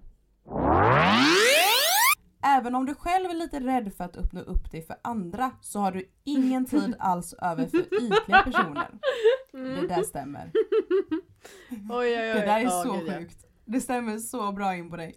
Även 2.43 2.75
om 2.75 2.85
du 2.85 2.95
själv 2.95 3.29
är 3.29 3.33
lite 3.33 3.59
rädd 3.59 3.93
för 3.97 4.03
att 4.03 4.17
öppna 4.17 4.41
upp 4.41 4.71
dig 4.71 4.81
för 4.81 4.95
andra 5.01 5.51
så 5.61 5.79
har 5.79 5.91
du 5.91 6.05
ingen 6.23 6.65
tid 6.65 6.95
alls 6.99 7.33
över 7.33 7.65
för 7.65 7.79
ytliga 7.79 8.41
personer. 8.43 8.89
Det 9.51 9.87
där 9.87 10.03
stämmer. 10.03 10.51
Oj, 11.69 11.87
oj, 11.89 12.15
oj. 12.15 12.33
Det 12.33 12.45
där 12.45 12.59
är 12.59 12.69
så 12.83 12.93
gud, 12.93 13.07
ja. 13.07 13.17
sjukt. 13.17 13.45
Det 13.65 13.81
stämmer 13.81 14.17
så 14.17 14.51
bra 14.51 14.75
in 14.75 14.89
på 14.89 14.97
dig. 14.97 15.15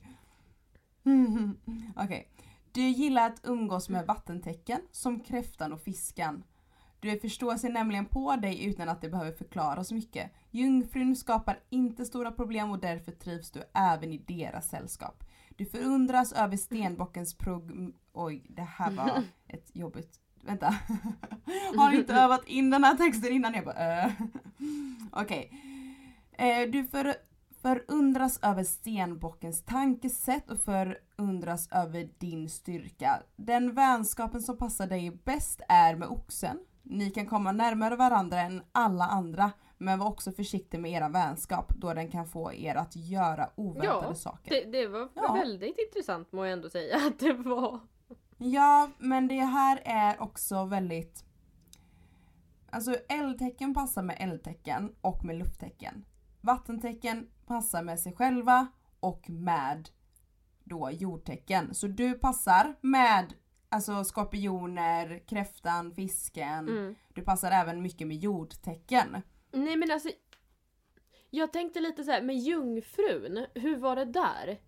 Okej. 1.97 2.31
Du 2.73 2.83
gillar 2.83 3.27
att 3.27 3.41
umgås 3.45 3.89
med 3.89 4.07
vattentecken 4.07 4.81
som 4.91 5.21
kräftan 5.21 5.73
och 5.73 5.81
fiskan. 5.81 6.43
Du 7.05 7.19
förstår 7.19 7.57
sig 7.57 7.73
nämligen 7.73 8.07
på 8.07 8.37
dig 8.37 8.65
utan 8.65 8.89
att 8.89 9.01
det 9.01 9.09
behöver 9.09 9.33
förklaras 9.33 9.93
mycket. 9.93 10.31
Jungfrun 10.51 11.17
skapar 11.17 11.61
inte 11.71 12.05
stora 12.05 12.33
problem 12.33 12.71
och 12.71 12.79
därför 12.79 13.13
trivs 13.13 13.51
du 13.51 13.63
även 13.75 14.13
i 14.13 14.19
deras 14.19 14.69
sällskap. 14.69 15.25
Du 15.57 15.67
förundras 15.67 16.33
över 16.33 16.57
stenbockens 16.57 17.35
prog... 17.35 17.93
Oj, 18.13 18.47
det 18.49 18.63
här 18.63 18.91
var 18.91 19.23
ett 19.49 19.71
jobbigt... 19.73 20.21
Vänta. 20.43 20.67
Har 21.77 21.93
inte 21.93 22.15
övat 22.15 22.49
in 22.49 22.71
den 22.71 22.85
här 22.85 22.95
texten 22.95 23.33
innan? 23.33 23.55
Jag 23.55 23.65
bara 23.65 24.03
äh. 24.03 24.13
Okej. 25.13 25.53
Eh, 26.33 26.71
du 26.71 26.85
för, 26.85 27.15
förundras 27.63 28.39
över 28.43 28.65
stenbockens 28.65 29.63
tankesätt 29.63 30.51
och 30.51 30.61
förundras 30.61 31.69
över 31.73 32.09
din 32.19 32.49
styrka. 32.49 33.23
Den 33.37 33.75
vänskapen 33.75 34.43
som 34.43 34.57
passar 34.57 34.87
dig 34.87 35.11
bäst 35.25 35.61
är 35.69 35.97
med 35.97 36.09
oxen. 36.09 36.59
Ni 36.87 37.11
kan 37.11 37.27
komma 37.27 37.53
närmare 37.53 37.97
varandra 37.97 38.41
än 38.41 38.63
alla 38.73 39.05
andra 39.05 39.53
men 39.79 39.99
var 39.99 40.07
också 40.07 40.33
försiktig 40.33 40.81
med 40.81 40.93
era 40.93 41.09
vänskap 41.09 41.73
då 41.77 41.95
den 41.95 42.11
kan 42.11 42.27
få 42.27 42.53
er 42.53 42.75
att 42.75 42.97
göra 42.97 43.51
oväntade 43.55 44.07
Ja, 44.07 44.15
saker. 44.15 44.51
Det, 44.51 44.71
det 44.79 44.87
var 44.87 45.09
Ja. 45.15 45.33
väldigt 45.33 45.79
intressant 45.87 46.33
må 46.33 46.45
jag 46.45 46.53
ändå 46.53 46.71
säga 46.71 46.97
att 46.97 47.19
det 47.19 47.33
var. 47.33 47.81
Ja, 48.39 48.91
men 48.99 49.29
det 49.29 49.41
här 49.41 49.83
är 49.85 50.23
också 50.23 50.65
väldigt... 50.65 51.25
Alltså 52.71 52.95
eldtecken 53.09 53.75
passar 53.75 54.03
med 54.03 54.17
eldtecken 54.21 54.95
och 55.01 55.25
med 55.25 55.37
lufttecken. 55.37 56.05
Vattentecken 56.41 57.27
passar 57.47 57.83
med 57.83 58.01
sig 58.01 58.13
själva 58.13 58.67
och 59.01 59.31
med 59.31 59.89
då 60.65 60.91
jordtecken. 60.91 61.75
Så 61.75 61.87
du 61.87 62.13
passar 62.13 62.75
med 62.81 63.35
alltså 63.75 64.05
skorpioner, 64.05 65.19
kräftan, 65.27 65.93
fisken. 65.93 66.69
Mm. 66.69 66.95
Du 67.15 67.23
passar 67.23 67.51
även 67.51 67.83
mycket 67.83 68.07
med 68.07 68.17
jordtecken. 68.17 69.23
Nej 69.53 69.77
men 69.77 69.91
alltså. 69.91 70.09
Jag 71.31 71.53
tänkte 71.53 71.81
lite 71.81 72.05
så 72.05 72.11
här 72.11 72.23
med 72.23 72.37
jungfrun, 72.37 73.47
hur 73.55 73.77
var 73.77 73.97
det 73.97 74.05
där? 74.05 74.59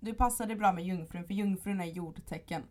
Du 0.00 0.14
passade 0.14 0.56
bra 0.56 0.72
med 0.72 0.84
jungfrun 0.84 1.24
för 1.24 1.34
jungfrun 1.34 1.80
är 1.80 1.84
jordtecken. 1.84 2.62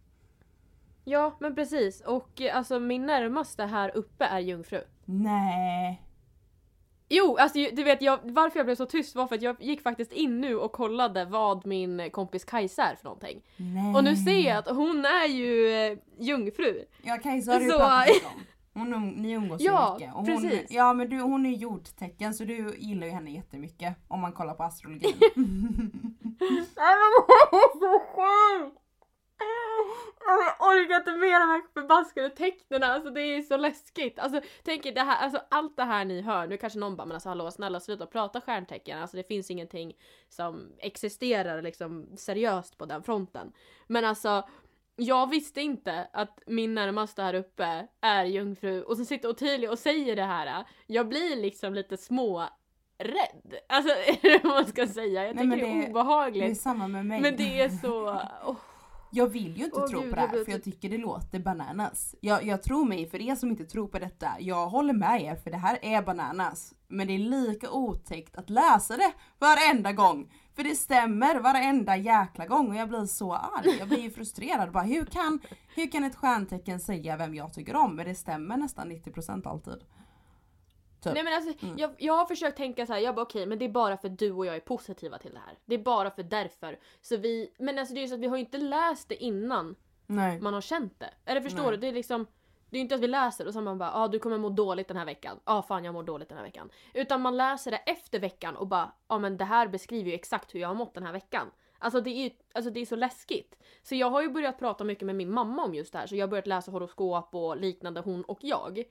Ja 1.03 1.35
men 1.39 1.55
precis 1.55 2.01
och 2.01 2.41
eh, 2.41 2.57
alltså 2.57 2.79
min 2.79 3.05
närmaste 3.05 3.65
här 3.65 3.97
uppe 3.97 4.25
är 4.25 4.39
jungfru. 4.39 4.81
Nej. 5.05 6.01
Jo, 7.09 7.37
alltså 7.37 7.59
ju- 7.59 7.71
du 7.71 7.83
vet 7.83 8.01
jag, 8.01 8.19
varför 8.23 8.59
jag 8.59 8.65
blev 8.65 8.75
så 8.75 8.85
tyst 8.85 9.15
var 9.15 9.27
för 9.27 9.35
att 9.35 9.41
jag 9.41 9.55
gick 9.59 9.81
faktiskt 9.81 10.11
in 10.13 10.41
nu 10.41 10.55
och 10.55 10.71
kollade 10.71 11.25
vad 11.25 11.65
min 11.65 12.09
kompis 12.11 12.45
Kajsa 12.45 12.83
är 12.83 12.95
för 12.95 13.03
någonting. 13.03 13.41
Nej. 13.57 13.95
Och 13.95 14.03
nu 14.03 14.15
ser 14.15 14.39
jag 14.49 14.57
att 14.57 14.67
hon 14.75 15.05
är 15.05 15.27
ju 15.27 15.71
eh, 15.71 15.97
jungfru. 16.19 16.85
Ja 17.03 17.17
Kajsa 17.23 17.51
har 17.53 17.59
du 17.59 17.69
Så- 17.69 17.77
pratat 17.77 18.09
om. 18.35 18.41
Hon, 18.73 18.93
um- 18.95 19.13
ni 19.21 19.31
umgås 19.31 19.61
Ja, 19.61 19.87
ju 19.99 20.05
mycket. 20.05 20.15
Och 20.15 20.25
hon, 20.27 20.41
precis. 20.41 20.71
ja 20.71 20.93
men 20.93 21.09
du, 21.09 21.19
hon 21.19 21.45
är 21.45 21.51
jordtecken 21.51 22.33
så 22.33 22.43
du 22.43 22.75
gillar 22.77 23.07
ju 23.07 23.13
henne 23.13 23.31
jättemycket 23.31 23.95
om 24.07 24.19
man 24.19 24.31
kollar 24.31 24.53
på 24.53 24.63
astrologin. 24.63 25.13
Nej 26.75 26.95
men 26.99 27.09
hon 27.17 27.59
är 27.59 27.79
så 27.79 27.99
sjuk! 27.99 28.73
Jag 30.25 30.67
orkar 30.67 30.95
inte 30.95 31.11
med 31.11 31.29
de 31.41 31.47
här 31.49 31.61
förbaskade 31.73 32.29
tecknen, 32.29 32.83
alltså 32.83 33.09
det 33.09 33.21
är 33.21 33.41
så 33.41 33.57
läskigt. 33.57 34.19
Alltså 34.19 34.41
tänk 34.63 34.85
er 34.85 34.91
det 34.93 35.01
här, 35.01 35.23
alltså 35.23 35.41
allt 35.49 35.77
det 35.77 35.83
här 35.83 36.05
ni 36.05 36.21
hör, 36.21 36.47
nu 36.47 36.57
kanske 36.57 36.79
någon 36.79 36.95
bara 36.95 37.05
men 37.05 37.15
alltså 37.15 37.29
hallå 37.29 37.51
snälla 37.51 37.79
sluta 37.79 38.05
prata 38.05 38.41
stjärntecken, 38.41 38.99
alltså 39.01 39.17
det 39.17 39.23
finns 39.27 39.51
ingenting 39.51 39.93
som 40.29 40.71
existerar 40.79 41.61
liksom 41.61 42.07
seriöst 42.17 42.77
på 42.77 42.85
den 42.85 43.03
fronten. 43.03 43.51
Men 43.87 44.05
alltså 44.05 44.47
jag 44.95 45.29
visste 45.29 45.61
inte 45.61 46.07
att 46.13 46.39
min 46.47 46.73
närmaste 46.75 47.21
här 47.23 47.33
uppe 47.33 47.87
är 48.01 48.25
jungfru 48.25 48.83
och 48.83 48.97
så 48.97 49.05
sitter 49.05 49.29
Ottilia 49.29 49.71
och 49.71 49.79
säger 49.79 50.15
det 50.15 50.23
här. 50.23 50.63
Jag 50.87 51.07
blir 51.07 51.35
liksom 51.35 51.73
lite 51.73 51.97
små 51.97 52.49
rädd. 52.97 53.55
Alltså 53.69 53.93
är 53.93 54.21
det 54.21 54.43
vad 54.43 54.53
man 54.53 54.65
ska 54.65 54.87
säga? 54.87 55.27
Jag 55.27 55.35
Nej, 55.35 55.43
tycker 55.45 55.57
det 55.65 55.71
är 55.71 55.75
det- 55.75 55.79
Det 55.81 55.85
är 55.85 55.89
obehagligt. 55.89 56.61
samma 56.61 56.87
med 56.87 57.05
mig. 57.05 57.21
Men 57.21 57.35
det 57.35 57.61
är 57.61 57.69
så... 57.69 58.09
åh. 58.45 58.55
Jag 59.11 59.27
vill 59.27 59.57
ju 59.57 59.65
inte 59.65 59.79
Åh, 59.79 59.87
tro 59.87 60.01
gud, 60.01 60.09
på 60.09 60.15
det 60.15 60.21
här 60.21 60.45
för 60.45 60.51
jag 60.51 60.63
tycker 60.63 60.89
det 60.89 60.97
låter 60.97 61.39
bananas. 61.39 62.15
Jag, 62.21 62.45
jag 62.45 62.63
tror 62.63 62.85
mig, 62.85 63.09
för 63.09 63.21
er 63.21 63.35
som 63.35 63.49
inte 63.49 63.65
tror 63.65 63.87
på 63.87 63.99
detta, 63.99 64.27
jag 64.39 64.67
håller 64.67 64.93
med 64.93 65.21
er 65.21 65.35
för 65.35 65.51
det 65.51 65.57
här 65.57 65.79
är 65.81 66.01
bananas. 66.01 66.73
Men 66.87 67.07
det 67.07 67.13
är 67.13 67.19
lika 67.19 67.71
otäckt 67.71 68.35
att 68.35 68.49
läsa 68.49 68.97
det 68.97 69.11
varenda 69.39 69.93
gång. 69.93 70.31
För 70.55 70.63
det 70.63 70.75
stämmer 70.75 71.39
varenda 71.39 71.97
jäkla 71.97 72.45
gång 72.45 72.69
och 72.69 72.75
jag 72.75 72.89
blir 72.89 73.05
så 73.05 73.33
arg. 73.33 73.75
Jag 73.79 73.87
blir 73.87 73.99
ju 73.99 74.11
frustrerad. 74.11 74.71
Bara, 74.71 74.83
hur, 74.83 75.05
kan, 75.05 75.39
hur 75.75 75.91
kan 75.91 76.03
ett 76.03 76.15
stjärntecken 76.15 76.79
säga 76.79 77.17
vem 77.17 77.35
jag 77.35 77.53
tycker 77.53 77.75
om? 77.75 77.95
Men 77.95 78.05
det 78.07 78.15
stämmer 78.15 78.57
nästan 78.57 78.91
90% 78.91 79.47
alltid. 79.47 79.83
Typ. 81.01 81.13
Nej 81.13 81.23
men 81.23 81.33
alltså, 81.33 81.65
Mm. 81.65 81.77
jag, 81.77 81.91
jag 81.97 82.13
har 82.13 82.25
försökt 82.25 82.57
tänka 82.57 82.85
så 82.85 82.93
här, 82.93 82.99
jag 82.99 83.15
bara 83.15 83.21
okej 83.21 83.45
men 83.45 83.59
det 83.59 83.65
är 83.65 83.69
bara 83.69 83.97
för 83.97 84.09
du 84.09 84.31
och 84.31 84.45
jag 84.45 84.55
är 84.55 84.59
positiva 84.59 85.17
till 85.17 85.33
det 85.33 85.39
här. 85.39 85.57
Det 85.65 85.75
är 85.75 85.79
bara 85.79 86.11
för 86.11 86.23
därför. 86.23 86.79
Så 87.01 87.17
vi, 87.17 87.51
men 87.59 87.79
alltså 87.79 87.93
det 87.93 87.99
är 87.99 88.01
ju 88.01 88.07
så 88.07 88.15
att 88.15 88.21
vi 88.21 88.27
har 88.27 88.37
inte 88.37 88.57
läst 88.57 89.09
det 89.09 89.23
innan 89.23 89.75
Nej. 90.07 90.41
man 90.41 90.53
har 90.53 90.61
känt 90.61 90.99
det. 90.99 91.13
Eller 91.25 91.41
förstår 91.41 91.63
Nej. 91.63 91.71
du? 91.71 91.77
Det 91.77 91.87
är 91.87 91.93
liksom 91.93 92.27
det 92.69 92.77
är 92.77 92.81
inte 92.81 92.95
att 92.95 93.01
vi 93.01 93.07
läser 93.07 93.47
och 93.47 93.53
så 93.53 93.61
man 93.61 93.77
bara 93.77 93.93
ah, 93.93 94.07
du 94.07 94.19
kommer 94.19 94.37
må 94.37 94.49
dåligt 94.49 94.87
den 94.87 94.97
här 94.97 95.05
veckan. 95.05 95.39
Ja 95.45 95.53
ah, 95.53 95.61
fan 95.61 95.85
jag 95.85 95.93
mår 95.93 96.03
dåligt 96.03 96.29
den 96.29 96.37
här 96.37 96.45
veckan. 96.45 96.69
Utan 96.93 97.21
man 97.21 97.37
läser 97.37 97.71
det 97.71 97.77
efter 97.77 98.19
veckan 98.19 98.55
och 98.55 98.67
bara 98.67 98.91
ja 99.07 99.15
ah, 99.15 99.19
men 99.19 99.37
det 99.37 99.45
här 99.45 99.67
beskriver 99.67 100.09
ju 100.09 100.15
exakt 100.15 100.55
hur 100.55 100.59
jag 100.59 100.67
har 100.67 100.75
mått 100.75 100.93
den 100.93 101.03
här 101.03 101.13
veckan. 101.13 101.51
Alltså 101.79 102.01
det 102.01 102.09
är 102.09 102.31
alltså 102.53 102.71
det 102.71 102.79
är 102.79 102.85
så 102.85 102.95
läskigt. 102.95 103.55
Så 103.83 103.95
jag 103.95 104.09
har 104.09 104.21
ju 104.21 104.29
börjat 104.29 104.59
prata 104.59 104.83
mycket 104.83 105.05
med 105.05 105.15
min 105.15 105.33
mamma 105.33 105.63
om 105.63 105.75
just 105.75 105.93
det 105.93 105.99
här 105.99 106.07
så 106.07 106.15
jag 106.15 106.23
har 106.23 106.29
börjat 106.29 106.47
läsa 106.47 106.71
horoskop 106.71 107.35
och 107.35 107.57
liknande 107.57 108.01
hon 108.01 108.23
och 108.23 108.39
jag. 108.41 108.83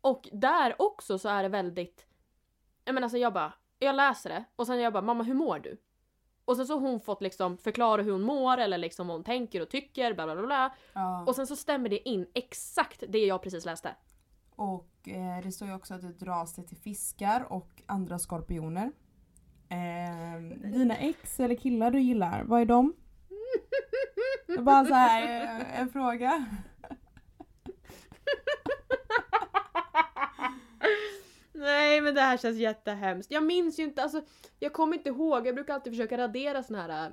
Och 0.00 0.28
där 0.32 0.82
också 0.82 1.18
så 1.18 1.28
är 1.28 1.42
det 1.42 1.48
väldigt, 1.48 2.06
jag 2.84 2.94
menar 2.94 3.04
alltså 3.04 3.18
jag 3.18 3.32
bara, 3.32 3.52
jag 3.78 3.94
läser 3.94 4.30
det 4.30 4.44
och 4.56 4.66
sen 4.66 4.80
jag 4.80 4.92
bara 4.92 5.02
mamma 5.02 5.24
hur 5.24 5.34
mår 5.34 5.58
du? 5.58 5.80
Och 6.44 6.56
sen 6.56 6.66
så 6.66 6.78
har 6.78 6.80
hon 6.88 7.00
fått 7.00 7.22
liksom 7.22 7.58
förklara 7.58 8.02
hur 8.02 8.12
hon 8.12 8.22
mår 8.22 8.58
eller 8.58 8.78
liksom 8.78 9.06
vad 9.06 9.16
hon 9.16 9.24
tänker 9.24 9.62
och 9.62 9.68
tycker 9.68 10.14
bla 10.14 10.24
bla 10.24 10.36
bla 10.36 10.46
bla. 10.46 10.74
Ja. 10.92 11.24
Och 11.26 11.34
sen 11.34 11.46
så 11.46 11.56
stämmer 11.56 11.88
det 11.88 12.08
in 12.08 12.26
exakt 12.34 13.02
det 13.08 13.18
jag 13.18 13.42
precis 13.42 13.64
läste. 13.64 13.94
Och 14.50 15.08
eh, 15.08 15.42
det 15.42 15.52
står 15.52 15.68
ju 15.68 15.74
också 15.74 15.94
att 15.94 16.02
det 16.02 16.12
dras 16.12 16.54
till 16.54 16.76
fiskar 16.76 17.52
och 17.52 17.82
andra 17.86 18.18
skorpioner. 18.18 18.92
Eh, 19.68 20.40
dina 20.70 20.96
ex 20.96 21.40
eller 21.40 21.54
killar 21.54 21.90
du 21.90 22.00
gillar, 22.00 22.44
vad 22.44 22.60
är 22.60 22.64
de? 22.64 22.94
Det 24.46 24.52
är 24.52 24.62
bara 24.62 24.84
så 24.84 24.94
här 24.94 25.42
eh, 25.44 25.80
en 25.80 25.88
fråga. 25.88 26.46
Nej 31.58 32.00
men 32.00 32.14
det 32.14 32.20
här 32.20 32.36
känns 32.36 32.56
jättehemskt. 32.56 33.30
Jag 33.30 33.42
minns 33.44 33.78
ju 33.78 33.82
inte, 33.84 34.02
alltså 34.02 34.22
jag 34.58 34.72
kommer 34.72 34.96
inte 34.96 35.08
ihåg, 35.08 35.46
jag 35.46 35.54
brukar 35.54 35.74
alltid 35.74 35.92
försöka 35.92 36.18
radera 36.18 36.62
sån 36.62 36.76
här 36.76 37.12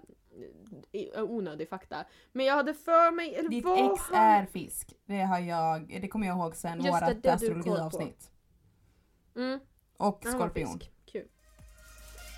äh, 0.92 1.24
onödig 1.24 1.70
fakta. 1.70 2.06
Men 2.32 2.46
jag 2.46 2.56
hade 2.56 2.74
för 2.74 3.12
mig, 3.12 3.36
eller 3.36 3.50
Ditt 3.50 3.66
vad 3.66 3.94
ex 3.94 4.02
är 4.14 4.46
fisk. 4.46 4.94
Det 5.06 5.22
har 5.22 5.40
jag, 5.40 6.00
det 6.02 6.08
kommer 6.08 6.28
jag 6.28 6.38
ihåg 6.38 6.56
sen 6.56 6.78
Just 6.78 6.90
vårat 6.90 7.24
det 7.24 7.34
astrologiavsnitt. 7.34 8.32
Mm, 9.36 9.60
Och 9.98 10.24
skorpion. 10.28 10.80
Kul. 11.06 11.28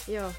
Ja. 0.08 0.32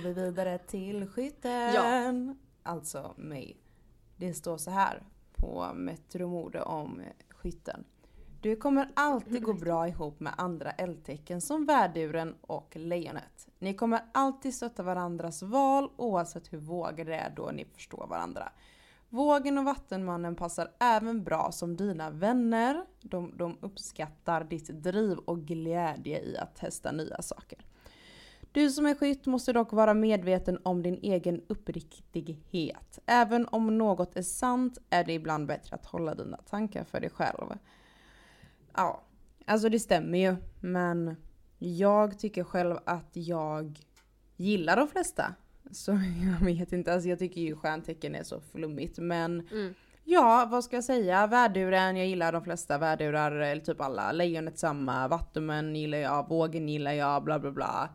Går 0.00 0.08
vi 0.08 0.22
vidare 0.22 0.58
till 0.58 1.06
skytten. 1.06 1.74
Ja. 1.74 2.12
Alltså 2.62 3.14
mig. 3.16 3.56
Det 4.16 4.34
står 4.34 4.56
så 4.56 4.70
här 4.70 5.02
på 5.36 5.70
Metromode 5.74 6.62
om 6.62 7.02
skytten. 7.28 7.84
Du 8.40 8.56
kommer 8.56 8.90
alltid 8.94 9.42
gå 9.42 9.52
bra 9.52 9.88
ihop 9.88 10.20
med 10.20 10.32
andra 10.36 10.70
eldtecken 10.70 11.40
som 11.40 11.66
värduren 11.66 12.34
och 12.40 12.76
lejonet. 12.76 13.48
Ni 13.58 13.74
kommer 13.74 14.00
alltid 14.12 14.54
stötta 14.54 14.82
varandras 14.82 15.42
val 15.42 15.90
oavsett 15.96 16.52
hur 16.52 16.58
vågade 16.58 17.10
det 17.10 17.16
är 17.16 17.30
då 17.30 17.50
ni 17.52 17.64
förstår 17.64 18.06
varandra. 18.06 18.52
Vågen 19.08 19.58
och 19.58 19.64
vattenmannen 19.64 20.36
passar 20.36 20.70
även 20.80 21.24
bra 21.24 21.52
som 21.52 21.76
dina 21.76 22.10
vänner. 22.10 22.84
De, 23.00 23.36
de 23.36 23.58
uppskattar 23.60 24.44
ditt 24.44 24.82
driv 24.82 25.18
och 25.18 25.38
glädje 25.38 26.20
i 26.20 26.36
att 26.36 26.56
testa 26.56 26.92
nya 26.92 27.22
saker. 27.22 27.58
Du 28.52 28.70
som 28.70 28.86
är 28.86 28.94
skytt 28.94 29.26
måste 29.26 29.52
dock 29.52 29.72
vara 29.72 29.94
medveten 29.94 30.58
om 30.62 30.82
din 30.82 30.98
egen 31.02 31.42
uppriktighet. 31.48 32.98
Även 33.06 33.46
om 33.46 33.78
något 33.78 34.16
är 34.16 34.22
sant 34.22 34.78
är 34.90 35.04
det 35.04 35.12
ibland 35.12 35.46
bättre 35.46 35.76
att 35.76 35.86
hålla 35.86 36.14
dina 36.14 36.36
tankar 36.36 36.84
för 36.84 37.00
dig 37.00 37.10
själv. 37.10 37.46
Ja, 38.76 39.02
alltså 39.46 39.68
det 39.68 39.78
stämmer 39.78 40.18
ju. 40.18 40.36
Men 40.60 41.16
jag 41.58 42.18
tycker 42.18 42.44
själv 42.44 42.76
att 42.84 43.10
jag 43.12 43.78
gillar 44.36 44.76
de 44.76 44.88
flesta. 44.88 45.34
Så 45.70 45.92
jag 46.40 46.46
vet 46.46 46.72
inte, 46.72 46.92
alltså 46.92 47.08
jag 47.08 47.18
tycker 47.18 47.40
ju 47.40 47.56
stjärntecken 47.56 48.14
är 48.14 48.22
så 48.22 48.40
flummigt 48.40 48.98
men 48.98 49.40
Mm. 49.40 49.74
Ja, 50.04 50.48
vad 50.50 50.64
ska 50.64 50.76
jag 50.76 50.84
säga? 50.84 51.26
Värduren, 51.26 51.96
jag 51.96 52.06
gillar 52.06 52.32
de 52.32 52.44
flesta 52.44 52.78
värdurar, 52.78 53.32
eller 53.32 53.62
typ 53.62 53.80
alla. 53.80 54.12
Lejonet 54.12 54.58
samma, 54.58 55.08
vattumen 55.08 55.76
gillar 55.76 55.98
jag, 55.98 56.28
vågen 56.28 56.68
gillar 56.68 56.92
jag, 56.92 57.24
bla 57.24 57.38
bla 57.38 57.50
bla. 57.50 57.88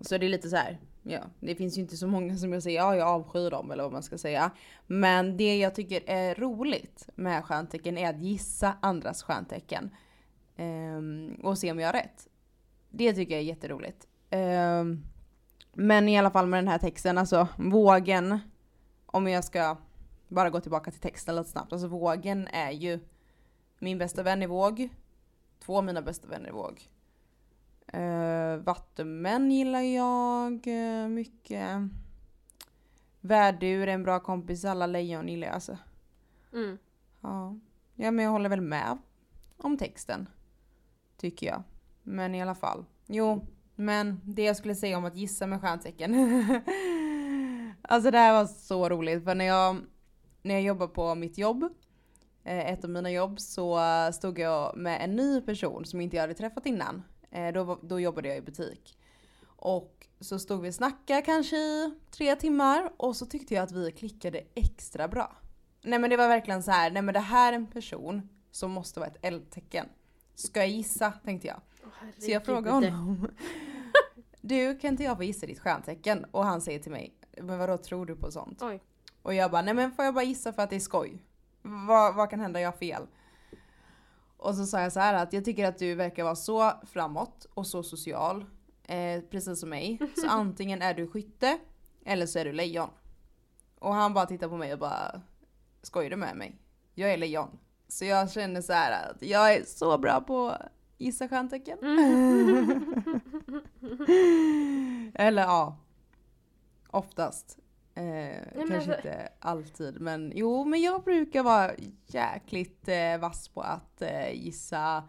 Så 0.00 0.18
det 0.18 0.26
är 0.26 0.30
lite 0.30 0.48
så 0.48 0.56
här. 0.56 0.78
ja, 1.02 1.20
det 1.40 1.54
finns 1.54 1.78
ju 1.78 1.80
inte 1.82 1.96
så 1.96 2.06
många 2.06 2.36
som 2.36 2.52
jag 2.52 2.62
säger, 2.62 2.78
ja 2.78 2.96
jag 2.96 3.08
avskyr 3.08 3.50
dem 3.50 3.70
eller 3.70 3.82
vad 3.82 3.92
man 3.92 4.02
ska 4.02 4.18
säga. 4.18 4.50
Men 4.86 5.36
det 5.36 5.58
jag 5.58 5.74
tycker 5.74 6.02
är 6.06 6.34
roligt 6.34 7.08
med 7.14 7.44
stjärntecken 7.44 7.98
är 7.98 8.10
att 8.10 8.22
gissa 8.22 8.76
andras 8.80 9.22
stjärntecken. 9.22 9.90
Um, 10.56 11.34
och 11.42 11.58
se 11.58 11.72
om 11.72 11.80
jag 11.80 11.88
har 11.88 11.92
rätt. 11.92 12.28
Det 12.90 13.12
tycker 13.12 13.32
jag 13.32 13.40
är 13.40 13.46
jätteroligt. 13.46 14.06
Um, 14.30 15.04
men 15.72 16.08
i 16.08 16.18
alla 16.18 16.30
fall 16.30 16.46
med 16.46 16.58
den 16.58 16.68
här 16.68 16.78
texten, 16.78 17.18
alltså 17.18 17.48
vågen, 17.58 18.38
om 19.06 19.28
jag 19.28 19.44
ska 19.44 19.76
bara 20.28 20.50
gå 20.50 20.60
tillbaka 20.60 20.90
till 20.90 21.00
texten 21.00 21.36
lite 21.36 21.50
snabbt. 21.50 21.72
Alltså 21.72 21.88
vågen 21.88 22.46
är 22.46 22.70
ju 22.70 23.00
min 23.78 23.98
bästa 23.98 24.22
vän 24.22 24.42
i 24.42 24.46
våg. 24.46 24.88
Två 25.64 25.76
av 25.76 25.84
mina 25.84 26.02
bästa 26.02 26.28
vänner 26.28 26.48
i 26.48 26.52
våg. 26.52 26.88
Uh, 27.94 28.56
vattenmän 28.56 29.50
gillar 29.50 29.80
jag 29.80 30.66
uh, 30.66 31.08
mycket. 31.08 31.80
Värdur 33.20 33.88
är 33.88 33.94
en 33.94 34.02
bra 34.02 34.20
kompis. 34.20 34.64
Alla 34.64 34.86
lejon 34.86 35.28
gillar 35.28 35.46
jag 35.46 35.54
alltså. 35.54 35.78
Mm. 36.52 36.78
Ja. 37.20 37.56
ja, 37.94 38.10
men 38.10 38.24
jag 38.24 38.32
håller 38.32 38.48
väl 38.48 38.60
med 38.60 38.98
om 39.56 39.76
texten. 39.76 40.28
Tycker 41.16 41.46
jag. 41.46 41.62
Men 42.02 42.34
i 42.34 42.42
alla 42.42 42.54
fall. 42.54 42.84
Jo, 43.06 43.46
men 43.74 44.20
det 44.24 44.42
jag 44.44 44.56
skulle 44.56 44.74
säga 44.74 44.98
om 44.98 45.04
att 45.04 45.16
gissa 45.16 45.46
med 45.46 45.60
stjärntecken. 45.60 46.14
alltså 47.82 48.10
det 48.10 48.18
här 48.18 48.32
var 48.32 48.46
så 48.46 48.88
roligt 48.88 49.24
för 49.24 49.34
när 49.34 49.44
jag, 49.44 49.76
när 50.42 50.54
jag 50.54 50.62
jobbade 50.62 50.92
på 50.92 51.14
mitt 51.14 51.38
jobb, 51.38 51.62
eh, 52.44 52.72
ett 52.72 52.84
av 52.84 52.90
mina 52.90 53.10
jobb, 53.10 53.40
så 53.40 53.78
eh, 53.80 54.10
stod 54.10 54.38
jag 54.38 54.76
med 54.76 55.04
en 55.04 55.16
ny 55.16 55.40
person 55.40 55.84
som 55.84 56.00
inte 56.00 56.16
jag 56.16 56.22
hade 56.22 56.34
träffat 56.34 56.66
innan. 56.66 57.02
Eh, 57.30 57.52
Då, 57.52 57.78
då 57.82 58.00
jobbade 58.00 58.28
jag 58.28 58.36
i 58.36 58.40
butik. 58.40 58.98
Och 59.46 60.06
så 60.20 60.38
stod 60.38 60.60
vi 60.62 60.70
och 60.70 60.74
snackade 60.74 61.22
kanske 61.22 61.56
i 61.56 61.94
tre 62.10 62.36
timmar 62.36 62.92
och 62.96 63.16
så 63.16 63.26
tyckte 63.26 63.54
jag 63.54 63.62
att 63.62 63.72
vi 63.72 63.92
klickade 63.92 64.40
extra 64.54 65.08
bra. 65.08 65.36
Nej 65.82 65.98
men 65.98 66.10
det 66.10 66.16
var 66.16 66.28
verkligen 66.28 66.62
så 66.62 66.70
här, 66.70 66.90
nej 66.90 67.02
men 67.02 67.14
det 67.14 67.20
här 67.20 67.52
är 67.52 67.56
en 67.56 67.66
person 67.66 68.28
som 68.50 68.70
måste 68.70 69.00
vara 69.00 69.10
ett 69.10 69.18
eldtecken. 69.22 69.86
Ska 70.34 70.60
jag 70.60 70.68
gissa 70.68 71.12
tänkte 71.24 71.46
jag. 71.48 71.60
Så 72.18 72.30
jag 72.30 72.44
frågar 72.44 72.72
honom. 72.72 73.28
Du 74.42 74.78
kan 74.78 74.90
inte 74.90 75.02
jag 75.02 75.16
få 75.16 75.22
gissa 75.24 75.46
ditt 75.46 75.58
stjärntecken? 75.58 76.24
Och 76.30 76.44
han 76.44 76.60
säger 76.60 76.78
till 76.78 76.92
mig, 76.92 77.14
men 77.36 77.58
vadå 77.58 77.76
tror 77.78 78.06
du 78.06 78.16
på 78.16 78.30
sånt? 78.30 78.62
Oj. 78.62 78.82
Och 79.22 79.34
jag 79.34 79.50
bara, 79.50 79.62
nej 79.62 79.74
men 79.74 79.92
får 79.92 80.04
jag 80.04 80.14
bara 80.14 80.24
gissa 80.24 80.52
för 80.52 80.62
att 80.62 80.70
det 80.70 80.76
är 80.76 80.80
skoj? 80.80 81.18
Vad, 81.62 82.14
vad 82.14 82.30
kan 82.30 82.40
hända, 82.40 82.60
jag 82.60 82.68
har 82.72 82.78
fel. 82.78 83.06
Och 84.40 84.54
så 84.54 84.66
sa 84.66 84.80
jag 84.80 84.92
så 84.92 85.00
här 85.00 85.14
att 85.14 85.32
jag 85.32 85.44
tycker 85.44 85.68
att 85.68 85.78
du 85.78 85.94
verkar 85.94 86.24
vara 86.24 86.36
så 86.36 86.72
framåt 86.86 87.46
och 87.54 87.66
så 87.66 87.82
social. 87.82 88.44
Eh, 88.82 89.20
precis 89.30 89.60
som 89.60 89.68
mig. 89.68 89.98
Så 90.16 90.26
antingen 90.28 90.82
är 90.82 90.94
du 90.94 91.06
skytte 91.06 91.58
eller 92.04 92.26
så 92.26 92.38
är 92.38 92.44
du 92.44 92.52
lejon. 92.52 92.90
Och 93.78 93.94
han 93.94 94.14
bara 94.14 94.26
tittar 94.26 94.48
på 94.48 94.56
mig 94.56 94.72
och 94.72 94.78
bara, 94.78 95.20
skojar 95.82 96.10
du 96.10 96.16
med 96.16 96.36
mig? 96.36 96.58
Jag 96.94 97.12
är 97.12 97.16
lejon. 97.16 97.58
Så 97.88 98.04
jag 98.04 98.30
känner 98.30 98.60
så 98.60 98.72
här 98.72 99.10
att 99.10 99.22
jag 99.22 99.54
är 99.54 99.64
så 99.64 99.98
bra 99.98 100.20
på 100.20 100.48
att 100.48 100.72
gissa 100.98 101.28
stjärntecken. 101.28 101.78
Eller 105.14 105.42
ja, 105.42 105.76
oftast. 106.90 107.58
Eh, 108.00 108.42
kanske 108.54 108.76
alltså- 108.76 108.94
inte 108.94 109.28
alltid 109.38 110.00
men 110.00 110.32
jo 110.34 110.64
men 110.64 110.80
jag 110.80 111.02
brukar 111.02 111.42
vara 111.42 111.70
jäkligt 112.06 112.88
eh, 112.88 113.18
vass 113.20 113.48
på 113.48 113.60
att 113.60 114.02
eh, 114.02 114.32
gissa 114.32 115.02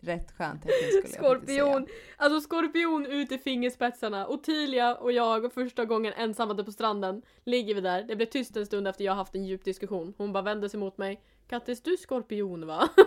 rätt 0.00 0.32
stjärntecken 0.32 0.72
skulle 0.72 1.14
jag 1.16 1.32
faktiskt 1.32 1.52
säga. 1.52 1.64
Skorpion! 1.64 1.86
Alltså 2.16 2.40
skorpion 2.40 3.06
ut 3.06 3.32
i 3.32 3.38
fingerspetsarna. 3.38 4.28
Ottilia 4.28 4.94
och 4.96 5.12
jag 5.12 5.52
första 5.52 5.84
gången 5.84 6.12
ensamma 6.16 6.54
på 6.64 6.72
stranden 6.72 7.22
ligger 7.44 7.74
vi 7.74 7.80
där. 7.80 8.02
Det 8.02 8.16
blev 8.16 8.26
tyst 8.26 8.56
en 8.56 8.66
stund 8.66 8.88
efter 8.88 9.04
jag 9.04 9.14
haft 9.14 9.34
en 9.34 9.44
djup 9.44 9.64
diskussion. 9.64 10.14
Hon 10.18 10.32
bara 10.32 10.42
vände 10.42 10.68
sig 10.68 10.80
mot 10.80 10.98
mig. 10.98 11.22
Kattis 11.48 11.82
du 11.82 11.96
skorpion 11.96 12.66
va? 12.66 12.88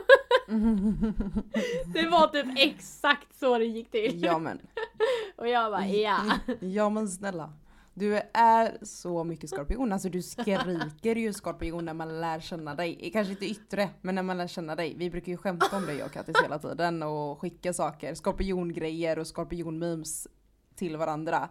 det 1.93 2.07
var 2.07 2.27
typ 2.27 2.45
exakt 2.57 3.39
så 3.39 3.57
det 3.57 3.65
gick 3.65 3.91
till. 3.91 4.23
Ja 4.23 4.39
men, 4.39 4.59
Och 5.35 5.47
jag 5.47 5.71
bara 5.71 5.87
ja. 5.87 6.19
ja 6.59 6.89
men 6.89 7.07
snälla. 7.07 7.53
Du 7.93 8.21
är 8.33 8.77
så 8.85 9.23
mycket 9.23 9.49
skorpion, 9.49 9.93
alltså 9.93 10.09
du 10.09 10.21
skriker 10.21 11.15
ju 11.15 11.33
skorpion 11.33 11.85
när 11.85 11.93
man 11.93 12.21
lär 12.21 12.39
känna 12.39 12.75
dig. 12.75 13.09
Kanske 13.13 13.33
inte 13.33 13.45
yttre, 13.45 13.89
men 14.01 14.15
när 14.15 14.23
man 14.23 14.37
lär 14.37 14.47
känna 14.47 14.75
dig. 14.75 14.95
Vi 14.97 15.09
brukar 15.09 15.31
ju 15.31 15.37
skämta 15.37 15.77
om 15.77 15.85
dig 15.85 15.97
jag 15.97 16.05
och 16.05 16.11
Kattis 16.11 16.35
hela 16.43 16.59
tiden 16.59 17.03
och 17.03 17.41
skicka 17.41 17.73
saker, 17.73 18.15
skorpiongrejer 18.15 19.19
och 19.19 19.27
skorpionmemes 19.27 20.27
till 20.75 20.97
varandra. 20.97 21.49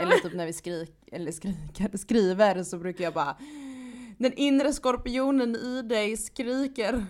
Eller 0.00 0.16
typ 0.16 0.34
när 0.34 0.46
vi 0.46 0.52
skrik, 0.52 1.08
eller 1.12 1.32
skriker, 1.32 1.96
skriver 1.96 2.62
så 2.62 2.78
brukar 2.78 3.04
jag 3.04 3.14
bara 3.14 3.36
Den 4.18 4.32
inre 4.32 4.72
skorpionen 4.72 5.56
i 5.56 5.82
dig 5.82 6.16
skriker. 6.16 7.06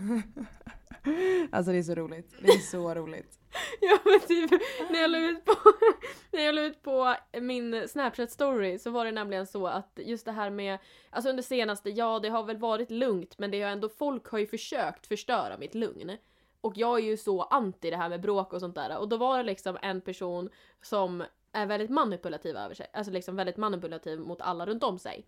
Alltså 1.52 1.72
det 1.72 1.78
är 1.78 1.82
så 1.82 1.94
roligt. 1.94 2.34
Det 2.42 2.48
är 2.48 2.58
så 2.58 2.94
roligt. 2.94 3.37
Ja 3.80 3.98
men 4.04 4.20
typ 4.20 4.50
när 4.90 5.00
jag 5.00 5.10
la 5.10 5.18
ut 5.18 5.44
på, 5.44 5.54
när 6.30 6.42
jag 6.42 6.54
la 6.54 6.60
ut 6.60 6.82
på 6.82 7.14
min 7.40 7.88
snapchat 7.88 8.30
story 8.30 8.78
så 8.78 8.90
var 8.90 9.04
det 9.04 9.12
nämligen 9.12 9.46
så 9.46 9.66
att 9.66 9.98
just 10.02 10.24
det 10.24 10.32
här 10.32 10.50
med, 10.50 10.78
alltså 11.10 11.30
under 11.30 11.42
senaste, 11.42 11.90
ja 11.90 12.18
det 12.18 12.28
har 12.28 12.42
väl 12.42 12.56
varit 12.56 12.90
lugnt 12.90 13.38
men 13.38 13.50
det 13.50 13.62
har 13.62 13.70
ändå, 13.70 13.88
folk 13.88 14.26
har 14.26 14.38
ju 14.38 14.46
försökt 14.46 15.06
förstöra 15.06 15.58
mitt 15.58 15.74
lugn. 15.74 16.16
Och 16.60 16.72
jag 16.76 16.98
är 16.98 17.02
ju 17.02 17.16
så 17.16 17.42
anti 17.42 17.90
det 17.90 17.96
här 17.96 18.08
med 18.08 18.20
bråk 18.20 18.52
och 18.52 18.60
sånt 18.60 18.74
där 18.74 18.98
och 18.98 19.08
då 19.08 19.16
var 19.16 19.36
det 19.36 19.42
liksom 19.44 19.78
en 19.82 20.00
person 20.00 20.50
som 20.82 21.24
är 21.52 21.66
väldigt 21.66 21.90
manipulativ 21.90 22.56
över 22.56 22.74
sig, 22.74 22.86
alltså 22.92 23.12
liksom 23.12 23.36
väldigt 23.36 23.56
manipulativ 23.56 24.20
mot 24.20 24.40
alla 24.40 24.66
runt 24.66 24.82
om 24.82 24.98
sig. 24.98 25.26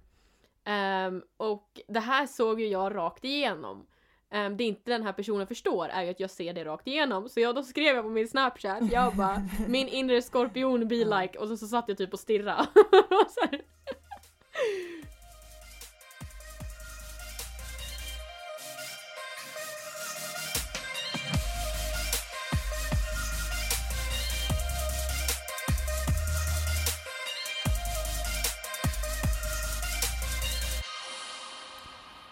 Um, 0.67 1.23
och 1.37 1.81
det 1.89 2.01
här 2.01 2.27
såg 2.27 2.61
ju 2.61 2.69
jag 2.69 2.95
rakt 2.95 3.25
igenom. 3.25 3.87
Um, 4.35 4.57
det 4.57 4.65
inte 4.65 4.91
den 4.91 5.03
här 5.03 5.13
personen 5.13 5.47
förstår 5.47 5.89
är 5.89 6.03
ju 6.03 6.11
att 6.11 6.21
jag 6.21 6.31
ser 6.31 6.53
det 6.53 6.65
rakt 6.65 6.87
igenom. 6.87 7.29
Så 7.29 7.41
jag 7.41 7.55
då 7.55 7.63
skrev 7.63 7.95
jag 7.97 8.05
på 8.05 8.11
min 8.11 8.29
snapchat, 8.29 8.93
jag 8.93 9.17
bara 9.17 9.43
min 9.69 9.89
inre 9.89 10.23
skorpion 10.23 10.89
be 10.89 10.95
like 10.95 11.39
och 11.39 11.49
så, 11.49 11.57
så 11.57 11.67
satt 11.67 11.85
jag 11.89 11.99
typ 11.99 12.13
och 12.13 12.21
stirrade. 12.21 12.67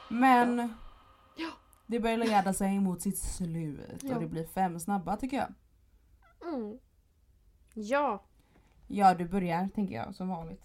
Men 0.08 0.74
Ja. 1.38 1.48
Det 1.88 2.00
börjar 2.00 2.16
leda 2.16 2.52
sig 2.52 2.80
mot 2.80 3.02
sitt 3.02 3.18
slut 3.18 4.02
och 4.02 4.20
det 4.20 4.26
blir 4.26 4.46
fem 4.46 4.80
snabba 4.80 5.16
tycker 5.16 5.36
jag. 5.36 5.54
Mm. 6.54 6.78
Ja. 7.74 8.22
Ja 8.86 9.14
du 9.14 9.24
börjar 9.28 9.68
tänker 9.74 9.94
jag 9.94 10.14
som 10.14 10.28
vanligt. 10.28 10.62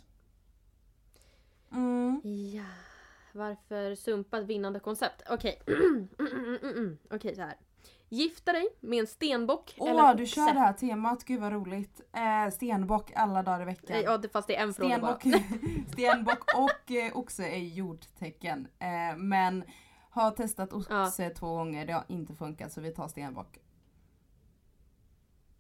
Mm. 1.72 2.22
Ja. 2.54 2.64
Varför 3.34 3.96
sumpat 3.96 4.44
vinnande 4.44 4.80
koncept? 4.80 5.22
Okej. 5.30 5.62
Okej 7.12 7.36
så 7.36 7.42
här. 7.42 7.58
Gifta 8.10 8.54
dig 8.54 8.68
med 8.80 9.00
en 9.00 9.08
stenbock 9.08 9.76
Åh 9.78 9.90
eller 9.90 10.16
du 10.16 10.26
kör 10.26 10.54
det 10.54 10.60
här 10.60 10.74
temat, 10.74 11.24
gud 11.24 11.42
vad 11.42 11.52
roligt. 11.54 12.02
Eh, 12.14 12.52
stenbock 12.54 13.12
alla 13.16 13.44
dagar 13.44 13.62
i 13.62 13.66
veckan. 13.66 14.02
Ja 14.04 14.18
det- 14.18 14.30
fast 14.30 14.48
det 14.48 14.56
är 14.56 14.64
en 14.64 14.74
fråga 14.74 15.00
bara. 15.00 15.20
Stenbock 15.92 16.58
och 16.58 16.92
eh, 16.92 17.18
oxe 17.18 17.48
är 17.48 17.58
jordtecken. 17.64 18.68
Eh, 18.80 19.18
men 19.18 19.64
har 20.14 20.32
testat 20.32 20.74
oxe 20.74 21.30
två 21.30 21.56
gånger, 21.56 21.86
det 21.86 21.94
har 21.94 22.06
inte 22.08 22.34
funkat 22.34 22.72
så 22.72 22.82
vi 22.82 22.92
tar 22.92 23.08
stenbock. 23.08 23.60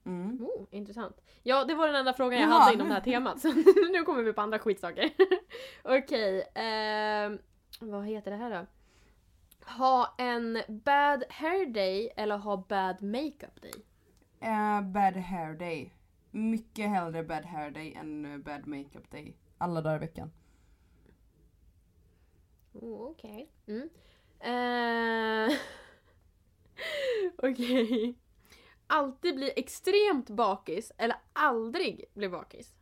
Mm. 0.05 0.41
Oh, 0.43 0.67
intressant. 0.71 1.21
Ja, 1.43 1.65
det 1.65 1.75
var 1.75 1.87
den 1.87 1.95
enda 1.95 2.13
frågan 2.13 2.39
jag 2.41 2.49
Jaha. 2.49 2.59
hade 2.59 2.73
inom 2.73 2.87
det 2.87 2.93
här 2.93 3.01
temat. 3.01 3.39
Så 3.41 3.47
nu 3.93 4.03
kommer 4.05 4.23
vi 4.23 4.33
på 4.33 4.41
andra 4.41 4.59
skitsaker. 4.59 5.09
Okej, 5.83 6.51
ehm, 6.55 7.39
vad 7.79 8.05
heter 8.05 8.31
det 8.31 8.37
här 8.37 8.49
då? 8.49 8.65
Ha 9.77 10.15
en 10.17 10.61
bad 10.67 11.23
hair 11.29 11.65
day 11.65 12.13
eller 12.15 12.37
ha 12.37 12.65
bad 12.69 13.01
makeup 13.03 13.61
day? 13.61 13.85
Eh, 14.39 14.81
bad 14.81 15.15
hair 15.15 15.53
day. 15.53 15.93
mycket 16.31 16.89
hellre 16.89 17.23
bad 17.23 17.45
hair 17.45 17.71
day 17.71 17.93
än 17.93 18.25
eh, 18.33 18.37
bad 18.37 18.67
makeup 18.67 19.11
day. 19.11 19.37
Alla 19.57 19.81
dagar 19.81 19.95
i 19.95 19.99
veckan. 19.99 20.31
Oh, 22.73 23.09
Okej. 23.11 23.51
Mm. 23.67 23.89
Eh, 24.43 25.53
Okej. 27.37 28.15
Alltid 28.87 29.35
bli 29.35 29.51
extremt 29.55 30.29
bakis 30.29 30.91
eller 30.97 31.17
aldrig 31.33 32.05
bli 32.13 32.29
bakis? 32.29 32.73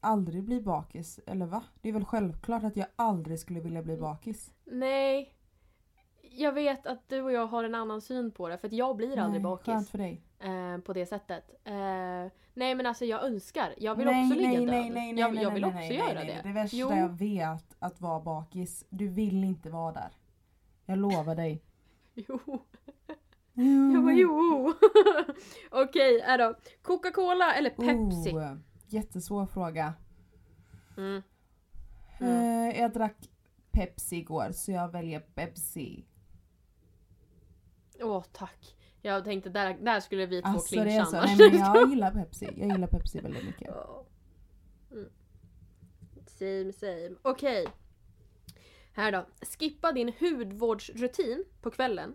Aldrig 0.00 0.42
bli 0.44 0.60
bakis, 0.60 1.20
eller 1.26 1.46
va? 1.46 1.62
Det 1.80 1.88
är 1.88 1.92
väl 1.92 2.04
självklart 2.04 2.64
att 2.64 2.76
jag 2.76 2.86
aldrig 2.96 3.38
skulle 3.40 3.60
vilja 3.60 3.82
bli 3.82 3.96
bakis. 3.96 4.50
Nej. 4.64 5.34
Jag 6.22 6.52
vet 6.52 6.86
att 6.86 7.08
du 7.08 7.22
och 7.22 7.32
jag 7.32 7.46
har 7.46 7.64
en 7.64 7.74
annan 7.74 8.00
syn 8.00 8.30
på 8.30 8.48
det 8.48 8.58
för 8.58 8.66
att 8.66 8.72
jag 8.72 8.96
blir 8.96 9.18
aldrig 9.18 9.42
Nej, 9.42 9.50
bakis. 9.50 9.66
Skönt 9.66 9.88
för 9.88 9.98
dig. 9.98 10.22
eh, 10.38 10.78
på 10.78 10.92
det 10.92 11.06
sättet. 11.06 11.50
Eh, 11.64 11.74
nej 12.54 12.74
men 12.74 12.86
alltså 12.86 13.04
jag 13.04 13.24
önskar. 13.24 13.74
Jag 13.78 13.94
vill 13.94 14.06
nej, 14.06 14.24
också 14.24 14.36
ligga 14.36 14.48
nej, 14.48 14.58
död. 14.58 14.66
nej, 14.66 14.90
nej, 14.90 15.12
nej, 15.12 15.20
jag, 15.22 15.34
nej, 15.34 15.42
jag 15.42 15.50
vill 15.50 15.62
nej, 15.62 15.68
också 15.68 15.78
nej, 15.78 15.96
göra 15.96 16.14
nej, 16.14 16.26
det. 16.26 16.32
nej. 16.34 16.42
Det 16.44 16.52
värsta 16.52 16.76
Jo. 16.76 16.92
jag 16.92 17.08
vet 17.08 17.76
att 17.78 18.00
vara 18.00 18.20
bakis. 18.20 18.84
Du 18.90 19.08
vill 19.08 19.44
inte 19.44 19.70
vara 19.70 19.92
där. 19.92 20.10
Jag 20.88 20.98
lovar 20.98 21.34
dig. 21.34 21.62
Jo. 22.14 22.40
Jag 23.94 24.02
bara 24.04 24.12
jo. 24.14 24.74
Okej, 25.70 26.20
är 26.20 26.38
då. 26.38 26.54
Coca-Cola 26.82 27.54
eller 27.54 27.70
Pepsi? 27.70 28.32
Oh, 28.36 28.56
jättesvår 28.86 29.46
fråga. 29.46 29.94
Mm. 30.96 31.22
Eh, 32.20 32.80
jag 32.80 32.92
drack 32.92 33.16
Pepsi 33.70 34.16
igår 34.16 34.52
så 34.52 34.72
jag 34.72 34.92
väljer 34.92 35.20
Pepsi. 35.20 36.04
Åh 38.00 38.24
tack. 38.32 38.76
Jag 39.02 39.24
tänkte 39.24 39.50
där, 39.50 39.78
där 39.80 40.00
skulle 40.00 40.26
vi 40.26 40.42
två 40.42 40.48
Alltså 40.48 40.74
clincha 40.74 41.04
så. 41.04 41.16
annars. 41.16 41.38
Nej 41.38 41.50
men 41.50 41.58
jag 41.60 41.88
gillar 41.90 42.10
Pepsi. 42.12 42.48
Jag 42.56 42.68
gillar 42.68 42.88
Pepsi 42.88 43.20
väldigt 43.20 43.44
mycket. 43.44 43.74
Mm. 44.90 45.08
Same 46.26 46.72
same. 46.72 47.10
Okej. 47.22 47.66
Här 48.92 49.12
då. 49.12 49.26
Skippa 49.58 49.92
din 49.92 50.12
hudvårdsrutin 50.20 51.44
på 51.62 51.70
kvällen. 51.70 52.14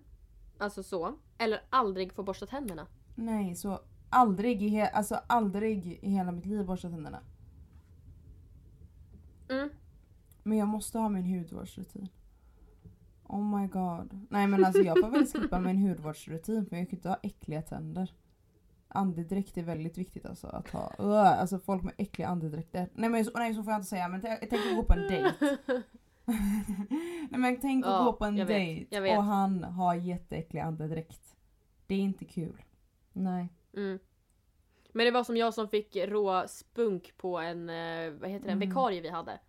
Alltså 0.57 0.83
så. 0.83 1.15
Eller 1.37 1.61
aldrig 1.69 2.13
få 2.13 2.23
borsta 2.23 2.45
tänderna. 2.45 2.87
Nej 3.15 3.55
så 3.55 3.81
aldrig 4.09 4.63
i, 4.63 4.81
alltså, 4.81 5.19
aldrig 5.27 5.87
i 6.01 6.09
hela 6.09 6.31
mitt 6.31 6.45
liv 6.45 6.65
borsta 6.65 6.89
tänderna. 6.89 7.19
Mm. 9.49 9.69
Men 10.43 10.57
jag 10.57 10.67
måste 10.67 10.99
ha 10.99 11.09
min 11.09 11.25
hudvårdsrutin. 11.39 12.07
Oh 13.23 13.59
my 13.59 13.67
god. 13.67 14.27
Nej 14.29 14.47
men 14.47 14.65
alltså 14.65 14.81
jag 14.81 14.99
får 14.99 15.09
väl 15.09 15.25
skippa 15.25 15.59
min 15.59 15.77
hudvårdsrutin 15.77 16.65
för 16.65 16.75
jag 16.75 16.89
kan 16.89 16.97
inte 16.97 17.09
ha 17.09 17.19
äckliga 17.23 17.61
tänder. 17.61 18.13
Andedräkt 18.87 19.57
är 19.57 19.63
väldigt 19.63 19.97
viktigt 19.97 20.25
alltså 20.25 20.47
att 20.47 20.69
ha. 20.69 20.93
Ugh, 20.99 21.39
alltså 21.41 21.59
folk 21.59 21.83
med 21.83 21.93
äckliga 21.97 22.27
andedräkter. 22.27 22.89
Nej 22.93 23.09
men 23.09 23.25
så, 23.25 23.31
nej, 23.35 23.53
så 23.53 23.63
får 23.63 23.71
jag 23.73 23.77
inte 23.77 23.89
säga 23.89 24.07
men 24.07 24.21
t- 24.21 24.27
jag 24.41 24.49
tänker 24.49 24.75
gå 24.75 24.83
på 24.83 24.93
en 24.93 25.07
dejt. 25.07 25.33
nej 27.29 27.39
men 27.39 27.59
tänk 27.61 27.85
att 27.85 27.91
Ja, 27.91 28.03
gå 28.03 28.13
på 28.13 28.25
en 28.25 28.35
dejt 28.35 28.99
och 29.17 29.23
han 29.23 29.63
har 29.63 29.95
jätteäcklig 29.95 30.59
andedräkt. 30.61 31.35
Det 31.87 31.95
är 31.95 31.99
inte 31.99 32.25
kul. 32.25 32.63
Nej. 33.13 33.47
Mm. 33.75 33.99
Men 34.91 35.05
det 35.05 35.11
var 35.11 35.23
som 35.23 35.37
jag 35.37 35.53
som 35.53 35.67
fick 35.67 35.95
rå 35.95 36.43
spunk 36.47 37.17
på 37.17 37.37
en, 37.39 37.69
eh, 37.69 38.11
vad 38.11 38.29
heter 38.29 38.45
det, 38.45 38.51
en 38.51 38.57
Mm. 38.57 38.59
vikarie 38.69 39.01
vi 39.01 39.09
hade. 39.09 39.39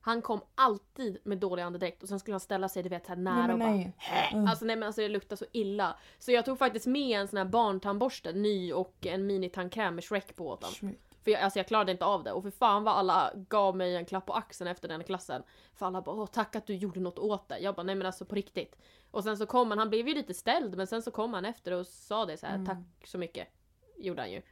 Han 0.00 0.22
kom 0.22 0.40
alltid 0.54 1.18
med 1.24 1.38
dålig 1.38 1.62
andedräkt 1.62 2.02
och 2.02 2.08
sen 2.08 2.20
skulle 2.20 2.32
han 2.34 2.40
ställa 2.40 2.68
sig 2.68 2.82
du 2.82 2.88
vet 2.88 3.06
här 3.06 3.16
nära 3.16 3.46
nej 3.46 3.52
och 3.52 3.58
bara 3.58 3.70
nej. 3.70 3.92
Mm. 4.32 4.46
Alltså 4.46 4.64
nej 4.64 4.76
men 4.76 4.86
alltså 4.86 5.00
det 5.00 5.08
luktar 5.08 5.36
så 5.36 5.44
illa. 5.52 5.96
Så 6.18 6.32
jag 6.32 6.44
tog 6.44 6.58
faktiskt 6.58 6.86
med 6.86 7.20
en 7.20 7.28
sån 7.28 7.36
här 7.36 7.44
barntandborste, 7.44 8.32
ny 8.32 8.72
och 8.72 9.06
en 9.06 9.26
minitandkräm 9.26 9.94
med 9.94 10.04
Shrek 10.04 10.36
på 10.36 10.48
åt 10.48 10.60
den. 10.80 10.94
För 11.24 11.30
jag, 11.30 11.40
alltså 11.40 11.58
jag 11.58 11.66
klarade 11.66 11.92
inte 11.92 12.04
av 12.04 12.24
det 12.24 12.32
och 12.32 12.42
för 12.42 12.50
fan 12.50 12.84
vad 12.84 12.94
alla 12.94 13.32
gav 13.48 13.76
mig 13.76 13.96
en 13.96 14.04
klapp 14.06 14.26
på 14.26 14.32
axeln 14.32 14.70
efter 14.70 14.88
den 14.88 15.04
klassen. 15.04 15.42
För 15.74 15.86
alla 15.86 16.02
bara 16.02 16.16
åh 16.16 16.26
tack 16.26 16.56
att 16.56 16.66
du 16.66 16.74
gjorde 16.74 17.00
något 17.00 17.18
åt 17.18 17.48
det. 17.48 17.58
Jag 17.58 17.74
bara 17.74 17.82
nej 17.82 17.94
men 17.94 18.06
alltså 18.06 18.24
på 18.24 18.34
riktigt. 18.34 18.76
Och 19.10 19.24
sen 19.24 19.36
så 19.36 19.46
kom 19.46 19.70
han, 19.70 19.78
han 19.78 19.88
blev 19.90 20.08
ju 20.08 20.14
lite 20.14 20.34
ställd 20.34 20.76
men 20.76 20.86
sen 20.86 21.02
så 21.02 21.10
kom 21.10 21.34
han 21.34 21.44
efter 21.44 21.72
och 21.72 21.86
sa 21.86 22.26
det 22.26 22.36
så 22.36 22.46
här 22.46 22.54
Mm. 22.54 22.66
tack 22.66 23.06
så 23.06 23.18
mycket. 23.18 23.48
Gjorde 23.98 24.22
han 24.22 24.30
ju. 24.32 24.42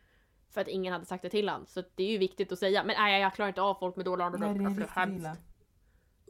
För 0.51 0.61
att 0.61 0.69
ingen 0.69 0.93
hade 0.93 1.05
sagt 1.05 1.23
det 1.23 1.31
till 1.31 1.49
han. 1.49 1.67
Så 1.67 1.83
det 1.95 2.05
är 2.05 2.11
ju 2.11 2.19
viktigt 2.19 2.53
att 2.53 2.59
säga. 2.59 2.85
Men 2.85 2.97
nej 2.99 3.21
jag 3.23 3.35
klarar 3.35 3.49
inte 3.49 3.63
av 3.63 3.75
folk 3.75 3.97
med 3.97 4.05
dålig 4.05 4.19
Nej 4.25 4.27
andedräkt. 4.27 4.59
det 4.59 4.65
är 4.65 4.67
Alltså, 4.67 5.01
riktigt 5.01 5.19
illa. 5.21 5.37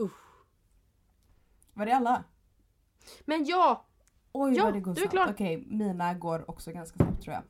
Usch. 0.00 0.20
Var 1.74 1.86
det 1.86 1.92
alla? 1.96 2.24
Men 3.24 3.44
ja! 3.44 3.86
Oj 4.32 4.54
Ja, 4.56 4.64
vad 4.64 4.74
det 4.74 4.80
går 4.80 4.94
snabbt. 4.94 5.30
Okej, 5.30 5.56
mina 5.66 6.14
går 6.14 6.50
också 6.50 6.72
ganska 6.72 6.96
snabbt 6.96 7.22
tror 7.22 7.34
jag. 7.34 7.42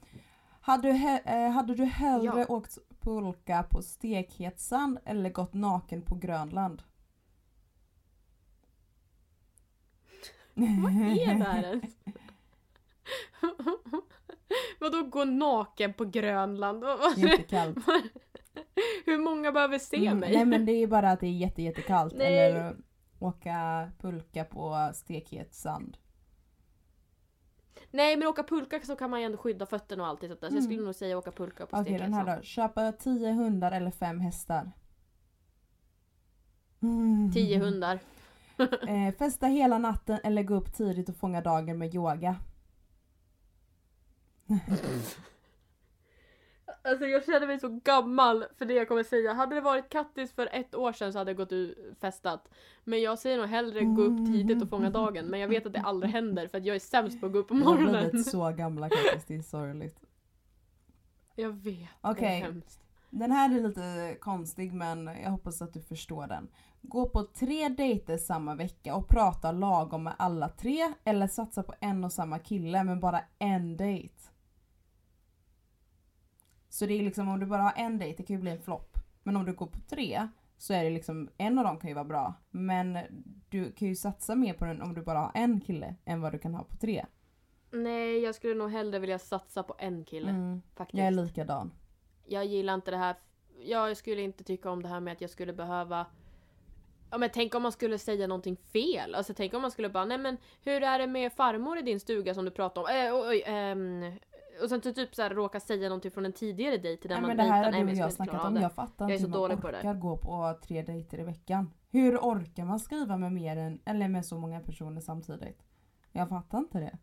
Hade 0.71 0.93
du, 0.93 1.19
eh, 1.31 1.51
hade 1.51 1.75
du 1.75 1.85
hellre 1.85 2.41
Ja. 2.41 2.47
åkt 2.49 2.79
pulka 3.01 3.63
på 3.63 3.83
stekhet 3.83 4.61
sand 4.61 4.99
eller 5.05 5.31
gått 5.31 5.55
naken 5.55 6.03
på 6.03 6.15
Grönland? 6.15 6.83
Vad 10.55 10.93
är 10.93 11.35
det 11.39 11.45
här 11.45 11.63
ens? 11.63 11.95
Vadå 14.81 15.03
gå 15.03 15.25
naken 15.25 15.93
på 15.93 16.05
Grönland? 16.05 16.85
Jättekallt. 17.17 17.79
Hur 19.07 19.19
många 19.19 19.53
behöver 19.53 19.79
se 19.79 20.07
Mm, 20.07 20.19
mig? 20.19 20.33
Nej 20.35 20.45
men 20.45 20.67
det 20.67 20.73
är 20.73 20.87
bara 20.87 21.11
att 21.11 21.21
det 21.21 21.27
är 21.27 21.31
jätte, 21.39 21.63
jättekallt. 21.63 22.15
Nej. 22.17 22.39
Eller 22.39 22.77
åka 23.19 23.91
pulka 23.99 24.45
på 24.45 24.91
stekhet 24.95 25.55
sand. 25.55 25.97
Nej 27.91 28.17
men 28.17 28.29
åka 28.29 28.43
pulka 28.43 28.81
så 28.81 28.97
kan 28.97 29.11
man 29.11 29.21
ju 29.21 29.27
ändå 29.27 29.39
skydda 29.39 29.67
fötterna 29.67 30.03
och 30.03 30.09
allt 30.09 30.21
sånt 30.21 30.41
där. 30.41 30.49
Så 30.51 30.57
jag 30.57 30.63
skulle 30.63 30.75
Mm. 30.77 30.85
nog 30.85 30.95
säga 30.95 31.19
åka 31.19 31.33
pulka 31.33 31.67
på 31.67 31.77
Okej 31.77 31.99
den 31.99 32.15
här 32.15 32.37
då. 32.37 32.43
Köpa 32.43 32.93
10 32.93 33.33
hundar 33.33 33.73
eller 33.73 33.91
5 33.91 34.21
hästar? 34.21 34.73
Mm. 36.83 37.33
10 37.33 37.59
hundar. 37.59 37.99
Eh, 38.89 39.15
festa 39.19 39.47
hela 39.47 39.79
natten 39.79 40.19
eller 40.25 40.43
gå 40.43 40.55
upp 40.55 40.73
tidigt 40.75 41.09
och 41.09 41.17
fånga 41.17 41.41
dagen 41.41 41.79
med 41.79 41.95
yoga? 41.95 42.37
Alltså 46.83 47.07
jag 47.07 47.25
känner 47.25 47.47
mig 47.47 47.61
så 47.61 47.69
gammal 47.85 48.45
för 48.59 48.65
det 48.65 48.75
jag 48.75 48.89
kommer 48.89 49.03
säga. 49.03 49.33
Hade 49.33 49.55
det 49.55 49.61
varit 49.61 49.89
Kattis 49.89 50.33
för 50.33 50.49
ett 50.53 50.75
år 50.75 50.93
sedan 50.93 51.13
så 51.13 51.19
hade 51.19 51.31
jag 51.31 51.37
gått 51.37 51.53
ut 51.53 51.79
festat. 52.01 52.49
Men 52.85 53.03
jag 53.03 53.19
säger 53.19 53.39
nog 53.39 53.47
hellre 53.47 53.85
gå 53.85 54.03
upp 54.03 54.27
tidigt 54.27 54.63
och 54.63 54.69
fånga 54.69 54.91
dagen. 54.91 55.27
Men 55.27 55.41
jag 55.41 55.49
vet 55.49 55.67
att 55.67 55.73
det 55.73 55.81
aldrig 55.81 56.13
händer 56.13 56.49
för 56.49 56.59
att 56.59 56.65
jag 56.65 56.77
är 56.77 56.81
sämst 56.81 57.21
på 57.21 57.27
att 57.27 57.33
gå 57.33 57.39
upp 57.39 57.49
på 57.49 57.55
Vi 57.55 57.63
har 57.63 57.75
morgonen. 57.75 58.11
blivit 58.11 58.27
så 58.31 58.51
gamla 58.51 58.89
Kattis, 58.89 59.25
det 59.27 59.35
är 59.37 59.43
sorgligt. 59.43 60.01
Jag 61.35 61.51
vet. 61.51 61.89
Det 62.03 62.09
Okej. 62.11 62.41
är 62.41 62.45
hemskt. 62.45 62.81
Den 63.11 63.31
här 63.31 63.59
är 63.59 63.63
lite 63.69 64.17
konstig 64.21 64.73
men 64.73 65.07
jag 65.07 65.31
hoppas 65.31 65.63
att 65.63 65.73
du 65.73 65.81
förstår 65.81 66.27
den. 66.27 66.49
Gå 66.83 67.09
på 67.09 67.23
tre 67.23 67.69
dejter 67.69 68.17
samma 68.17 68.55
vecka 68.55 68.95
och 68.95 69.09
prata 69.09 69.53
lagom 69.53 70.03
med 70.05 70.13
alla 70.19 70.49
tre 70.49 70.93
eller 71.05 71.27
satsa 71.27 71.63
på 71.63 71.75
en 71.81 72.05
och 72.05 72.13
samma 72.13 72.39
kille 72.39 72.85
men 72.85 73.01
bara 73.01 73.21
en 73.39 73.77
dejt. 73.77 74.15
Så 76.71 76.87
det 76.87 76.95
är 76.99 77.03
liksom 77.03 77.29
om 77.29 77.41
du 77.41 77.47
bara 77.47 77.63
har 77.63 77.73
en 77.77 77.99
dejt, 77.99 78.17
det 78.17 78.23
kan 78.23 78.37
ju 78.37 78.43
bli 78.43 78.51
en 78.51 78.63
flopp. 78.63 78.99
Men 79.23 79.37
om 79.37 79.45
du 79.45 79.53
går 79.53 79.67
på 79.67 79.79
tre 79.91 80.29
så 80.59 80.75
är 80.75 80.85
det 80.85 80.91
liksom, 80.91 81.29
en 81.39 81.59
av 81.59 81.65
dem 81.65 81.79
kan 81.79 81.89
ju 81.89 81.95
vara 81.95 82.05
bra. 82.05 82.35
Men 82.51 82.99
du 83.49 83.73
kan 83.73 83.89
ju 83.89 83.97
satsa 83.97 84.35
mer 84.35 84.55
på 84.55 84.65
den 84.65 84.83
om 84.83 84.95
du 84.95 85.03
bara 85.03 85.19
har 85.19 85.31
en 85.35 85.61
kille 85.61 85.95
än 86.05 86.21
vad 86.21 86.33
du 86.33 86.39
kan 86.39 86.55
ha 86.55 86.65
på 86.65 86.77
tre. 86.77 87.07
Nej, 87.71 88.19
jag 88.19 88.35
skulle 88.35 88.55
nog 88.55 88.71
hellre 88.71 88.99
vilja 88.99 89.19
satsa 89.19 89.63
på 89.63 89.75
en 89.79 90.05
kille. 90.05 90.31
Mm, 90.31 90.63
Faktiskt. 90.77 90.99
jag 90.99 91.07
är 91.07 91.11
likadan. 91.11 91.73
jag 92.27 92.45
gillar 92.47 92.75
inte 92.75 92.91
det 92.91 92.97
här. 92.97 93.17
Jag 93.65 93.97
skulle 93.97 94.23
inte 94.23 94.45
tycka 94.45 94.71
om 94.71 94.83
det 94.83 94.89
här 94.89 95.01
med 95.01 95.13
att 95.13 95.21
jag 95.21 95.31
skulle 95.31 95.53
behöva 95.53 96.07
Ja 97.11 97.19
men 97.19 97.31
tänk 97.33 97.55
om 97.55 97.63
man 97.63 97.73
skulle 97.73 97.99
säga 97.99 98.27
någonting 98.27 98.57
fel. 98.57 99.15
Alltså 99.15 99.35
tänk 99.35 99.55
om 99.55 99.63
man 99.63 99.71
skulle 99.71 99.89
bara, 99.89 100.05
nej 100.05 100.19
men 100.19 100.37
hur 100.65 100.83
är 100.83 100.99
det 100.99 101.07
med 101.07 101.33
farmor 101.33 101.79
i 101.79 101.83
din 101.83 102.01
stuga 102.01 102.35
som 102.35 102.45
du 102.45 102.51
pratade 102.51 102.87
om? 102.87 102.97
Eh, 102.97 103.29
oj, 103.29 103.43
ehm, 103.47 104.13
och 104.63 104.69
sen 104.69 104.83
så 104.83 104.93
typ 104.93 105.15
så 105.15 105.23
här, 105.23 105.31
råka 105.31 105.61
säga 105.61 105.89
någonting 105.89 106.11
från 106.11 106.27
en 106.27 106.33
tidigare 106.33 106.77
dejt 106.77 107.09
där 107.09 107.15
Nej, 107.15 107.21
man 107.23 107.29
men 107.29 107.37
det 107.37 107.43
här 107.43 107.63
dejtar. 107.63 107.79
har 107.79 107.85
du 107.85 107.91
och 107.91 107.91
jag 107.91 107.97
klara 107.97 108.11
snackat 108.11 108.45
om. 108.45 108.57
Jag 108.57 108.73
fattar 108.73 109.09
Jag 109.09 109.17
inte 109.21 109.39
hur 109.39 109.49
man 109.49 109.59
orkar 109.59 109.95
gå 109.95 110.17
på 110.17 110.59
tre 110.63 110.83
dejter 110.83 111.21
i 111.21 111.23
veckan. 111.25 111.71
Hur 111.91 112.19
orkar 112.19 112.65
man 112.65 112.81
skriva 112.81 113.17
med 113.17 113.33
mer 113.33 113.57
än, 113.57 113.81
eller 113.85 114.09
med 114.09 114.27
så 114.27 114.39
många 114.39 114.61
personer 114.61 115.01
samtidigt? 115.01 115.63
Jag 116.13 116.29
fattar 116.29 116.59
inte 116.59 116.79
det. 116.79 116.99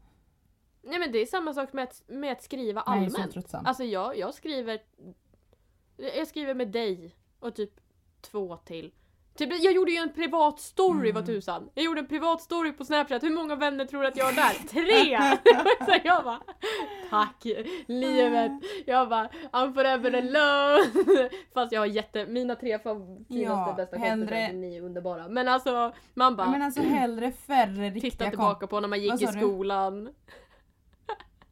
Nej 0.82 1.00
men 1.00 1.12
det 1.12 1.18
är 1.20 1.26
samma 1.26 1.54
sak 1.54 1.74
med 1.74 1.84
att, 1.84 2.04
med 2.08 2.32
att 2.32 2.42
skriva 2.44 2.84
Nej, 2.88 3.10
så 3.10 3.16
allmänt. 3.16 3.34
tröttsamt. 3.34 3.68
Alltså 3.68 3.84
jag, 3.84 4.18
jag 4.18 4.34
skriver 4.34 4.80
Jag 5.98 6.28
skriver 6.28 6.54
med 6.54 6.72
dig 6.72 7.16
och 7.40 7.56
typ 7.56 7.72
två 8.22 8.58
till. 8.58 8.94
Typ, 9.38 9.64
jag 9.64 9.74
gjorde 9.74 9.92
ju 9.92 9.98
en 9.98 10.14
privat 10.14 10.60
story 10.60 11.10
Mm. 11.10 11.16
vad 11.16 11.26
tusan. 11.26 11.70
Jag 11.74 11.86
gjorde 11.86 12.00
en 12.00 12.08
privat 12.08 12.42
story 12.42 12.72
på 12.72 12.86
snapchat. 12.86 13.24
Hur 13.24 13.30
många 13.36 13.56
vänner 13.56 13.86
tror 13.86 14.02
du 14.02 14.08
att 14.08 14.18
jag 14.18 14.26
har 14.26 14.34
där? 14.34 14.54
Tre! 14.70 15.20
så 15.86 16.08
jag 16.08 16.24
bara 16.24 16.40
Tack 17.10 17.46
livet. 17.88 18.52
Jag 18.86 19.10
bara 19.10 19.30
I'm 19.52 19.74
forever 19.74 20.14
alone. 20.14 21.30
Fast 21.54 21.72
jag 21.72 21.82
har 21.82 21.86
jätte, 21.86 22.26
mina 22.26 22.56
tre 22.56 22.80
finaste 22.80 23.26
Ja, 23.28 23.74
bästa 23.78 23.98
hellre- 23.98 24.26
kompisar, 24.28 24.54
ni 24.54 24.78
är 24.78 24.82
underbara. 24.82 25.28
Men 25.28 25.48
alltså 25.48 25.94
man 26.14 26.36
bara 26.36 26.50
men 26.50 26.62
alltså 26.62 26.82
hellre 26.82 27.32
färre 27.32 27.90
riktiga 27.90 28.12
titta 28.12 28.30
tillbaka 28.30 28.68
på 28.68 28.80
när 28.80 28.88
man 28.88 29.02
gick 29.02 29.22
i 29.22 29.26
sa 29.26 29.32
du? 29.32 29.40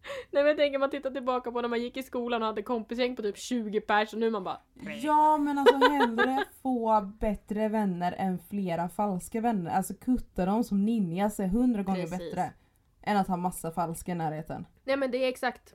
Nej 0.32 0.44
men 0.44 0.48
jag 0.48 0.58
tänker 0.58 0.80
man 0.80 0.90
tittar 0.90 1.12
tillbaka 1.12 1.52
på 1.52 1.62
när 1.62 1.70
man 1.70 1.82
gick 1.82 1.98
i 1.98 2.04
skolan 2.04 2.42
och 2.42 2.48
hade 2.48 2.62
kompisgäng 2.64 3.16
på 3.16 3.22
typ 3.22 3.38
20 3.38 3.82
pers 3.82 4.14
och 4.14 4.20
nu 4.20 4.28
är 4.28 4.32
man 4.32 4.44
bara 4.44 4.62
Ja 5.02 5.38
men 5.38 5.58
alltså 5.58 5.76
hellre 5.76 6.44
få 6.62 7.02
bättre 7.20 7.68
vänner 7.68 8.16
än 8.18 8.40
flera 8.40 8.90
falska 8.90 9.42
vänner. 9.42 9.72
Alltså 9.72 9.94
kutta 9.94 10.46
dem 10.46 10.64
som 10.64 10.86
ninjas 10.86 11.40
är 11.40 11.48
hundra 11.48 11.84
gånger 11.84 12.02
Precis. 12.02 12.20
bättre. 12.20 12.54
Än 13.02 13.18
att 13.18 13.28
ha 13.28 13.38
massa 13.38 13.72
falska 13.72 14.12
i 14.12 14.16
närheten. 14.16 14.66
Nej 14.84 14.98
men 14.98 15.12
det 15.12 15.18
är 15.18 15.28
exakt 15.30 15.74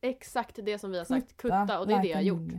Exakt 0.00 0.58
det 0.62 0.78
som 0.78 0.90
vi 0.92 0.98
har 0.98 1.04
sagt, 1.04 1.36
kutta 1.36 1.80
och 1.80 1.86
det 1.86 1.94
är 1.94 2.02
det 2.02 2.08
jag 2.08 2.16
har 2.16 2.22
gjort. 2.22 2.52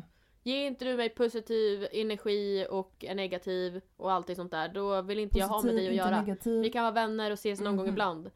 Ge 0.43 0.65
inte 0.67 0.85
du 0.85 0.97
mig 0.97 1.09
positiv 1.09 1.87
energi 1.91 2.67
och 2.69 3.05
en 3.07 3.17
negativ 3.17 3.81
och 3.97 4.11
allting 4.11 4.35
sånt 4.35 4.51
där, 4.51 4.67
då 4.69 5.01
vill 5.01 5.19
inte 5.19 5.39
jag 5.39 5.47
ha 5.47 5.55
med 5.55 5.61
Positiv, 5.61 5.77
dig 5.77 5.89
att 5.89 5.95
göra. 5.95 6.21
Negativ. 6.21 6.61
Vi 6.61 6.69
kan 6.69 6.83
vara 6.83 6.93
vänner 6.93 7.31
och 7.31 7.33
ses 7.33 7.59
någon 7.61 7.75
gång 7.77 7.85
Mhm. 7.85 7.93
ibland. 7.93 8.31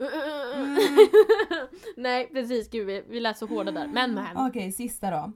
Mm. 0.00 0.76
Nej 1.96 2.28
precis, 2.32 2.70
gud 2.70 2.86
vi, 2.86 3.04
vi 3.08 3.20
lät 3.20 3.38
så 3.38 3.46
hårda 3.46 3.70
där. 3.72 3.86
Men 3.88 4.14
men. 4.14 4.36
Okej, 4.36 4.72
sista 4.72 5.10
då. 5.10 5.32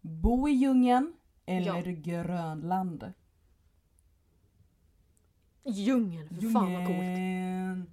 Bo 0.00 0.48
i 0.48 0.52
djungeln 0.52 1.12
eller 1.46 1.82
Ja. 1.86 1.92
Grönland? 1.92 3.12
Djungeln, 5.64 6.28
för 6.28 6.50
fan 6.50 6.72
vad 6.72 6.86
coolt. 6.86 7.88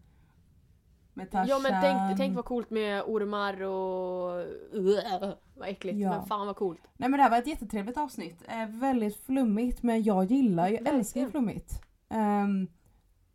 Med 1.13 1.31
Tarzan. 1.31 1.47
Ja 1.47 1.59
men 1.59 1.81
tänk, 1.81 2.17
tänk 2.17 2.35
vad 2.35 2.45
coolt 2.45 2.69
med 2.69 3.03
ormar 3.05 3.61
och... 3.63 4.45
Uh, 4.73 5.33
vad 5.55 5.67
äckligt, 5.69 5.97
Ja. 5.97 6.09
men 6.17 6.25
fan 6.25 6.47
vad 6.47 6.55
coolt. 6.55 6.81
Nej 6.97 7.09
men 7.09 7.17
det 7.17 7.23
här 7.23 7.29
var 7.29 7.37
ett 7.37 7.47
jättetrevligt 7.47 7.97
avsnitt. 7.97 8.43
Eh, 8.47 8.67
väldigt 8.69 9.25
flummigt 9.25 9.83
men 9.83 10.03
jag 10.03 10.25
gillar, 10.25 10.67
jag 10.67 10.73
älskar 10.87 10.93
Verkligen. 11.21 11.31
flummigt. 11.31 11.81
Ehm, 12.09 12.67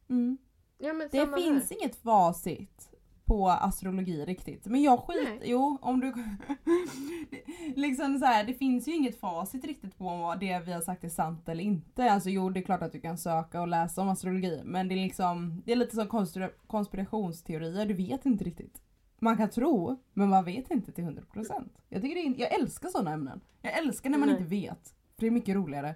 mm. 0.08 0.38
Ja, 0.82 0.92
Det 1.12 1.26
finns 1.34 1.70
här. 1.70 1.76
inget 1.78 1.96
facit 1.96 2.86
på 3.24 3.48
astrologi 3.48 4.24
riktigt. 4.24 4.66
Men 4.66 4.82
jag 4.82 5.00
skit, 5.00 5.20
Nej. 5.24 5.40
jo 5.44 5.78
om 5.82 6.00
du... 6.00 6.12
liksom 7.76 8.18
så 8.18 8.24
här, 8.24 8.44
det 8.44 8.54
finns 8.54 8.88
ju 8.88 8.94
inget 8.94 9.20
facit 9.20 9.64
riktigt 9.64 9.98
på 9.98 10.04
vad 10.04 10.40
det 10.40 10.58
vi 10.58 10.72
har 10.72 10.80
sagt 10.80 11.04
är 11.04 11.08
sant 11.08 11.48
eller 11.48 11.64
inte. 11.64 12.12
Alltså 12.12 12.30
jo 12.30 12.50
det 12.50 12.60
är 12.60 12.64
klart 12.64 12.82
att 12.82 12.92
du 12.92 13.00
kan 13.00 13.18
söka 13.18 13.60
och 13.60 13.68
läsa 13.68 14.02
om 14.02 14.08
astrologi 14.08 14.60
men 14.64 14.88
det 14.88 14.94
är 14.94 15.04
liksom, 15.04 15.62
det 15.66 15.72
är 15.72 15.76
lite 15.76 15.94
som 15.96 16.08
konspira- 16.08 16.50
konspirationsteorier, 16.66 17.86
du 17.86 17.94
vet 17.94 18.26
inte 18.26 18.44
riktigt. 18.44 18.82
Man 19.18 19.36
kan 19.36 19.50
tro, 19.50 20.00
men 20.12 20.28
man 20.28 20.44
vet 20.44 20.70
inte 20.70 20.92
till 20.92 21.04
100%. 21.04 21.68
Jag, 21.88 22.02
tycker 22.02 22.14
det 22.14 22.20
är, 22.20 22.40
jag 22.40 22.60
älskar 22.60 22.88
sådana 22.88 23.10
ämnen. 23.12 23.40
Jag 23.62 23.78
älskar 23.78 24.10
när 24.10 24.18
man 24.18 24.28
Nej. 24.28 24.36
inte 24.38 24.50
vet. 24.50 24.94
För 25.14 25.20
det 25.20 25.26
är 25.26 25.30
mycket 25.30 25.54
roligare. 25.56 25.94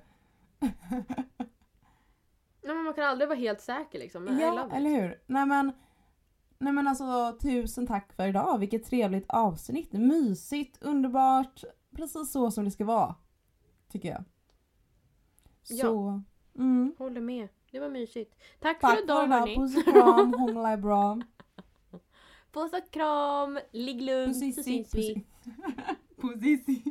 Nej, 2.64 2.74
men 2.74 2.85
man 2.85 2.94
kan 2.94 3.05
aldrig 3.05 3.29
vara 3.29 3.38
helt 3.38 3.61
säker 3.61 3.98
liksom. 3.98 4.24
Men 4.24 4.38
Ja, 4.38 4.68
eller 4.72 4.90
hur? 4.90 5.20
Nej 5.27 5.46
men, 5.46 5.72
nej 6.59 6.72
men 6.72 6.88
alltså 6.88 7.38
tusen 7.42 7.87
tack 7.87 8.12
för 8.12 8.29
idag. 8.29 8.59
Vilket 8.59 8.85
trevligt 8.85 9.24
avsnitt. 9.29 9.92
Mysigt, 9.92 10.83
underbart. 10.83 11.64
Precis 11.96 12.33
så 12.33 12.50
som 12.50 12.64
det 12.64 12.70
ska 12.70 12.85
vara. 12.85 13.14
Tycker 13.92 14.09
jag. 14.09 14.24
Så, 15.62 16.22
mm. 16.57 16.94
Håller 16.98 17.20
med. 17.20 17.48
Det 17.70 17.81
var 17.81 17.88
mysigt. 17.88 18.35
Tack, 18.61 18.81
Tack 18.81 18.96
för 18.96 19.05
idag 19.05 19.27
hörni. 19.27 19.57
Puss 19.57 19.77
och 19.77 19.85
kram, 19.85 20.35
hångla 20.38 20.70
är 20.70 20.77
bra. 20.77 21.20
Puss 22.53 22.72
och 22.72 22.90
kram, 22.90 23.59
ligg 23.72 24.03
lugnt 24.03 24.37
så 24.37 24.40
Pussissi, 24.40 24.62
syns 24.62 24.94
vi. 24.94 25.27
Pussissi. 26.16 26.83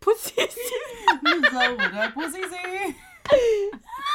Pussissi! 0.00 0.70
Nya 1.22 1.72
ordet, 1.72 2.14
pussissi. 2.14 2.96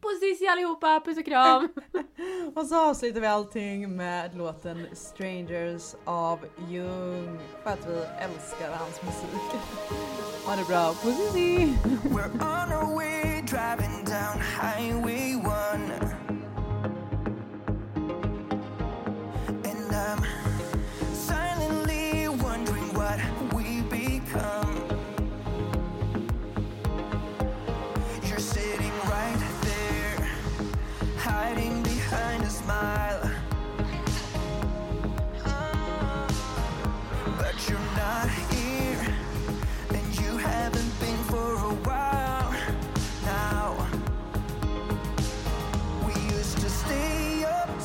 Pussissi 0.00 0.46
allihopa, 0.46 1.00
puss 1.04 1.18
och 1.18 1.24
kram! 1.24 1.68
Och 2.54 2.66
så 2.66 2.80
avslutar 2.90 3.20
vi 3.20 3.26
allting 3.26 3.96
med 3.96 4.36
låten 4.36 4.86
Strangers 4.92 5.94
av 6.04 6.38
Jung. 6.68 7.38
För 7.62 7.70
att 7.70 7.86
vi 7.88 7.96
älskar 7.96 8.70
hans 8.70 9.02
musik. 9.02 9.60
Ha 10.46 10.56
det 10.56 10.64
bra, 10.68 10.94
pussissi. 11.02 11.74
We're 12.04 12.32
on 12.34 12.72
our 12.72 12.94
way, 12.94 13.42
driving 13.42 14.04
down 14.04 14.40
Highway 14.40 15.34
1. 16.00 16.13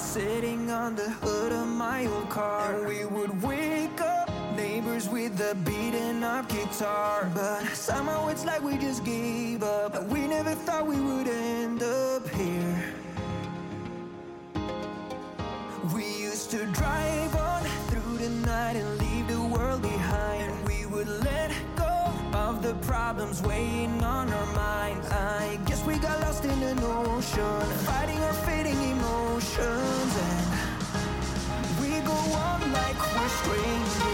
Sitting 0.09 0.71
on 0.71 0.95
the 0.95 1.07
hood 1.21 1.51
of 1.51 1.67
my 1.67 2.07
old 2.07 2.29
car. 2.29 2.73
And 2.73 2.87
we 2.87 3.05
would 3.05 3.43
wake 3.43 4.01
up, 4.01 4.27
neighbors 4.55 5.07
with 5.07 5.37
the 5.37 5.53
beating 5.63 6.23
up 6.23 6.49
guitar. 6.49 7.29
But 7.35 7.63
somehow 7.75 8.27
it's 8.29 8.43
like 8.43 8.63
we 8.63 8.75
just 8.79 9.05
gave 9.05 9.61
up. 9.61 10.03
We 10.07 10.25
never 10.25 10.55
thought 10.55 10.87
we 10.87 10.99
would 10.99 11.27
end 11.27 11.83
up 11.83 12.27
here. 12.29 12.93
We 15.93 16.05
used 16.29 16.49
to 16.51 16.65
drive 16.65 17.35
on 17.35 17.58
the 22.61 22.73
problems 22.81 23.41
weighing 23.43 24.03
on 24.03 24.29
our 24.29 24.45
minds. 24.47 25.07
I 25.11 25.59
guess 25.65 25.85
we 25.85 25.97
got 25.97 26.19
lost 26.21 26.43
in 26.43 26.61
an 26.61 26.79
ocean, 26.83 27.61
fighting 27.85 28.19
our 28.19 28.33
fading 28.33 28.81
emotions. 28.91 30.13
And 30.27 31.79
we 31.81 31.99
go 32.05 32.13
on 32.13 32.71
like 32.73 32.99
we're 33.15 33.29
strangers. 33.29 34.08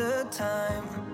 The 0.00 0.24
time. 0.30 1.09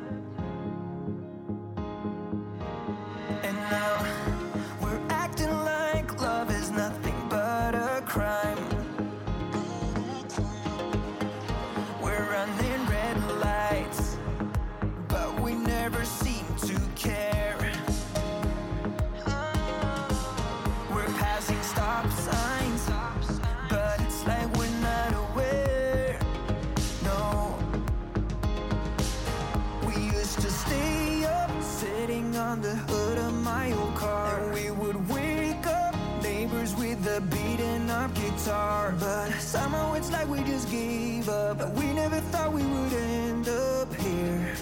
Just 40.56 40.70
gave 40.70 41.28
up, 41.28 41.58
we 41.74 41.92
never 41.92 42.18
thought 42.32 42.50
we 42.50 42.64
would 42.64 42.92
end 42.94 43.46
up 43.46 43.94
here. 43.94 44.54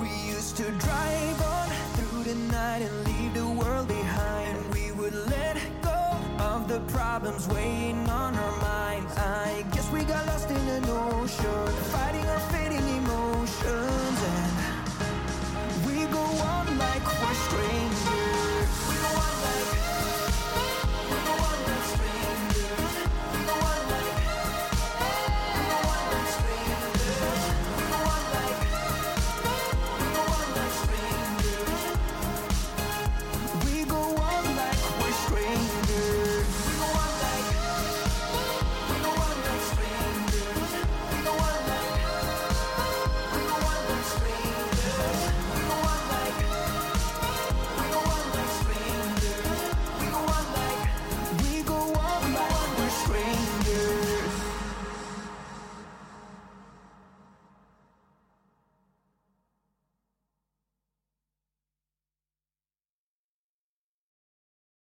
We 0.00 0.08
used 0.34 0.56
to 0.56 0.64
drive 0.86 1.38
on 1.42 1.68
through 1.96 2.22
the 2.24 2.34
night 2.50 2.80
and 2.80 2.94
leave 3.04 3.34
the 3.34 3.46
world 3.60 3.86
behind. 3.86 4.56
We 4.72 4.92
would 4.92 5.14
let 5.28 5.58
go 5.82 6.00
of 6.38 6.68
the 6.68 6.80
problems 6.96 7.46
weighing 7.48 7.95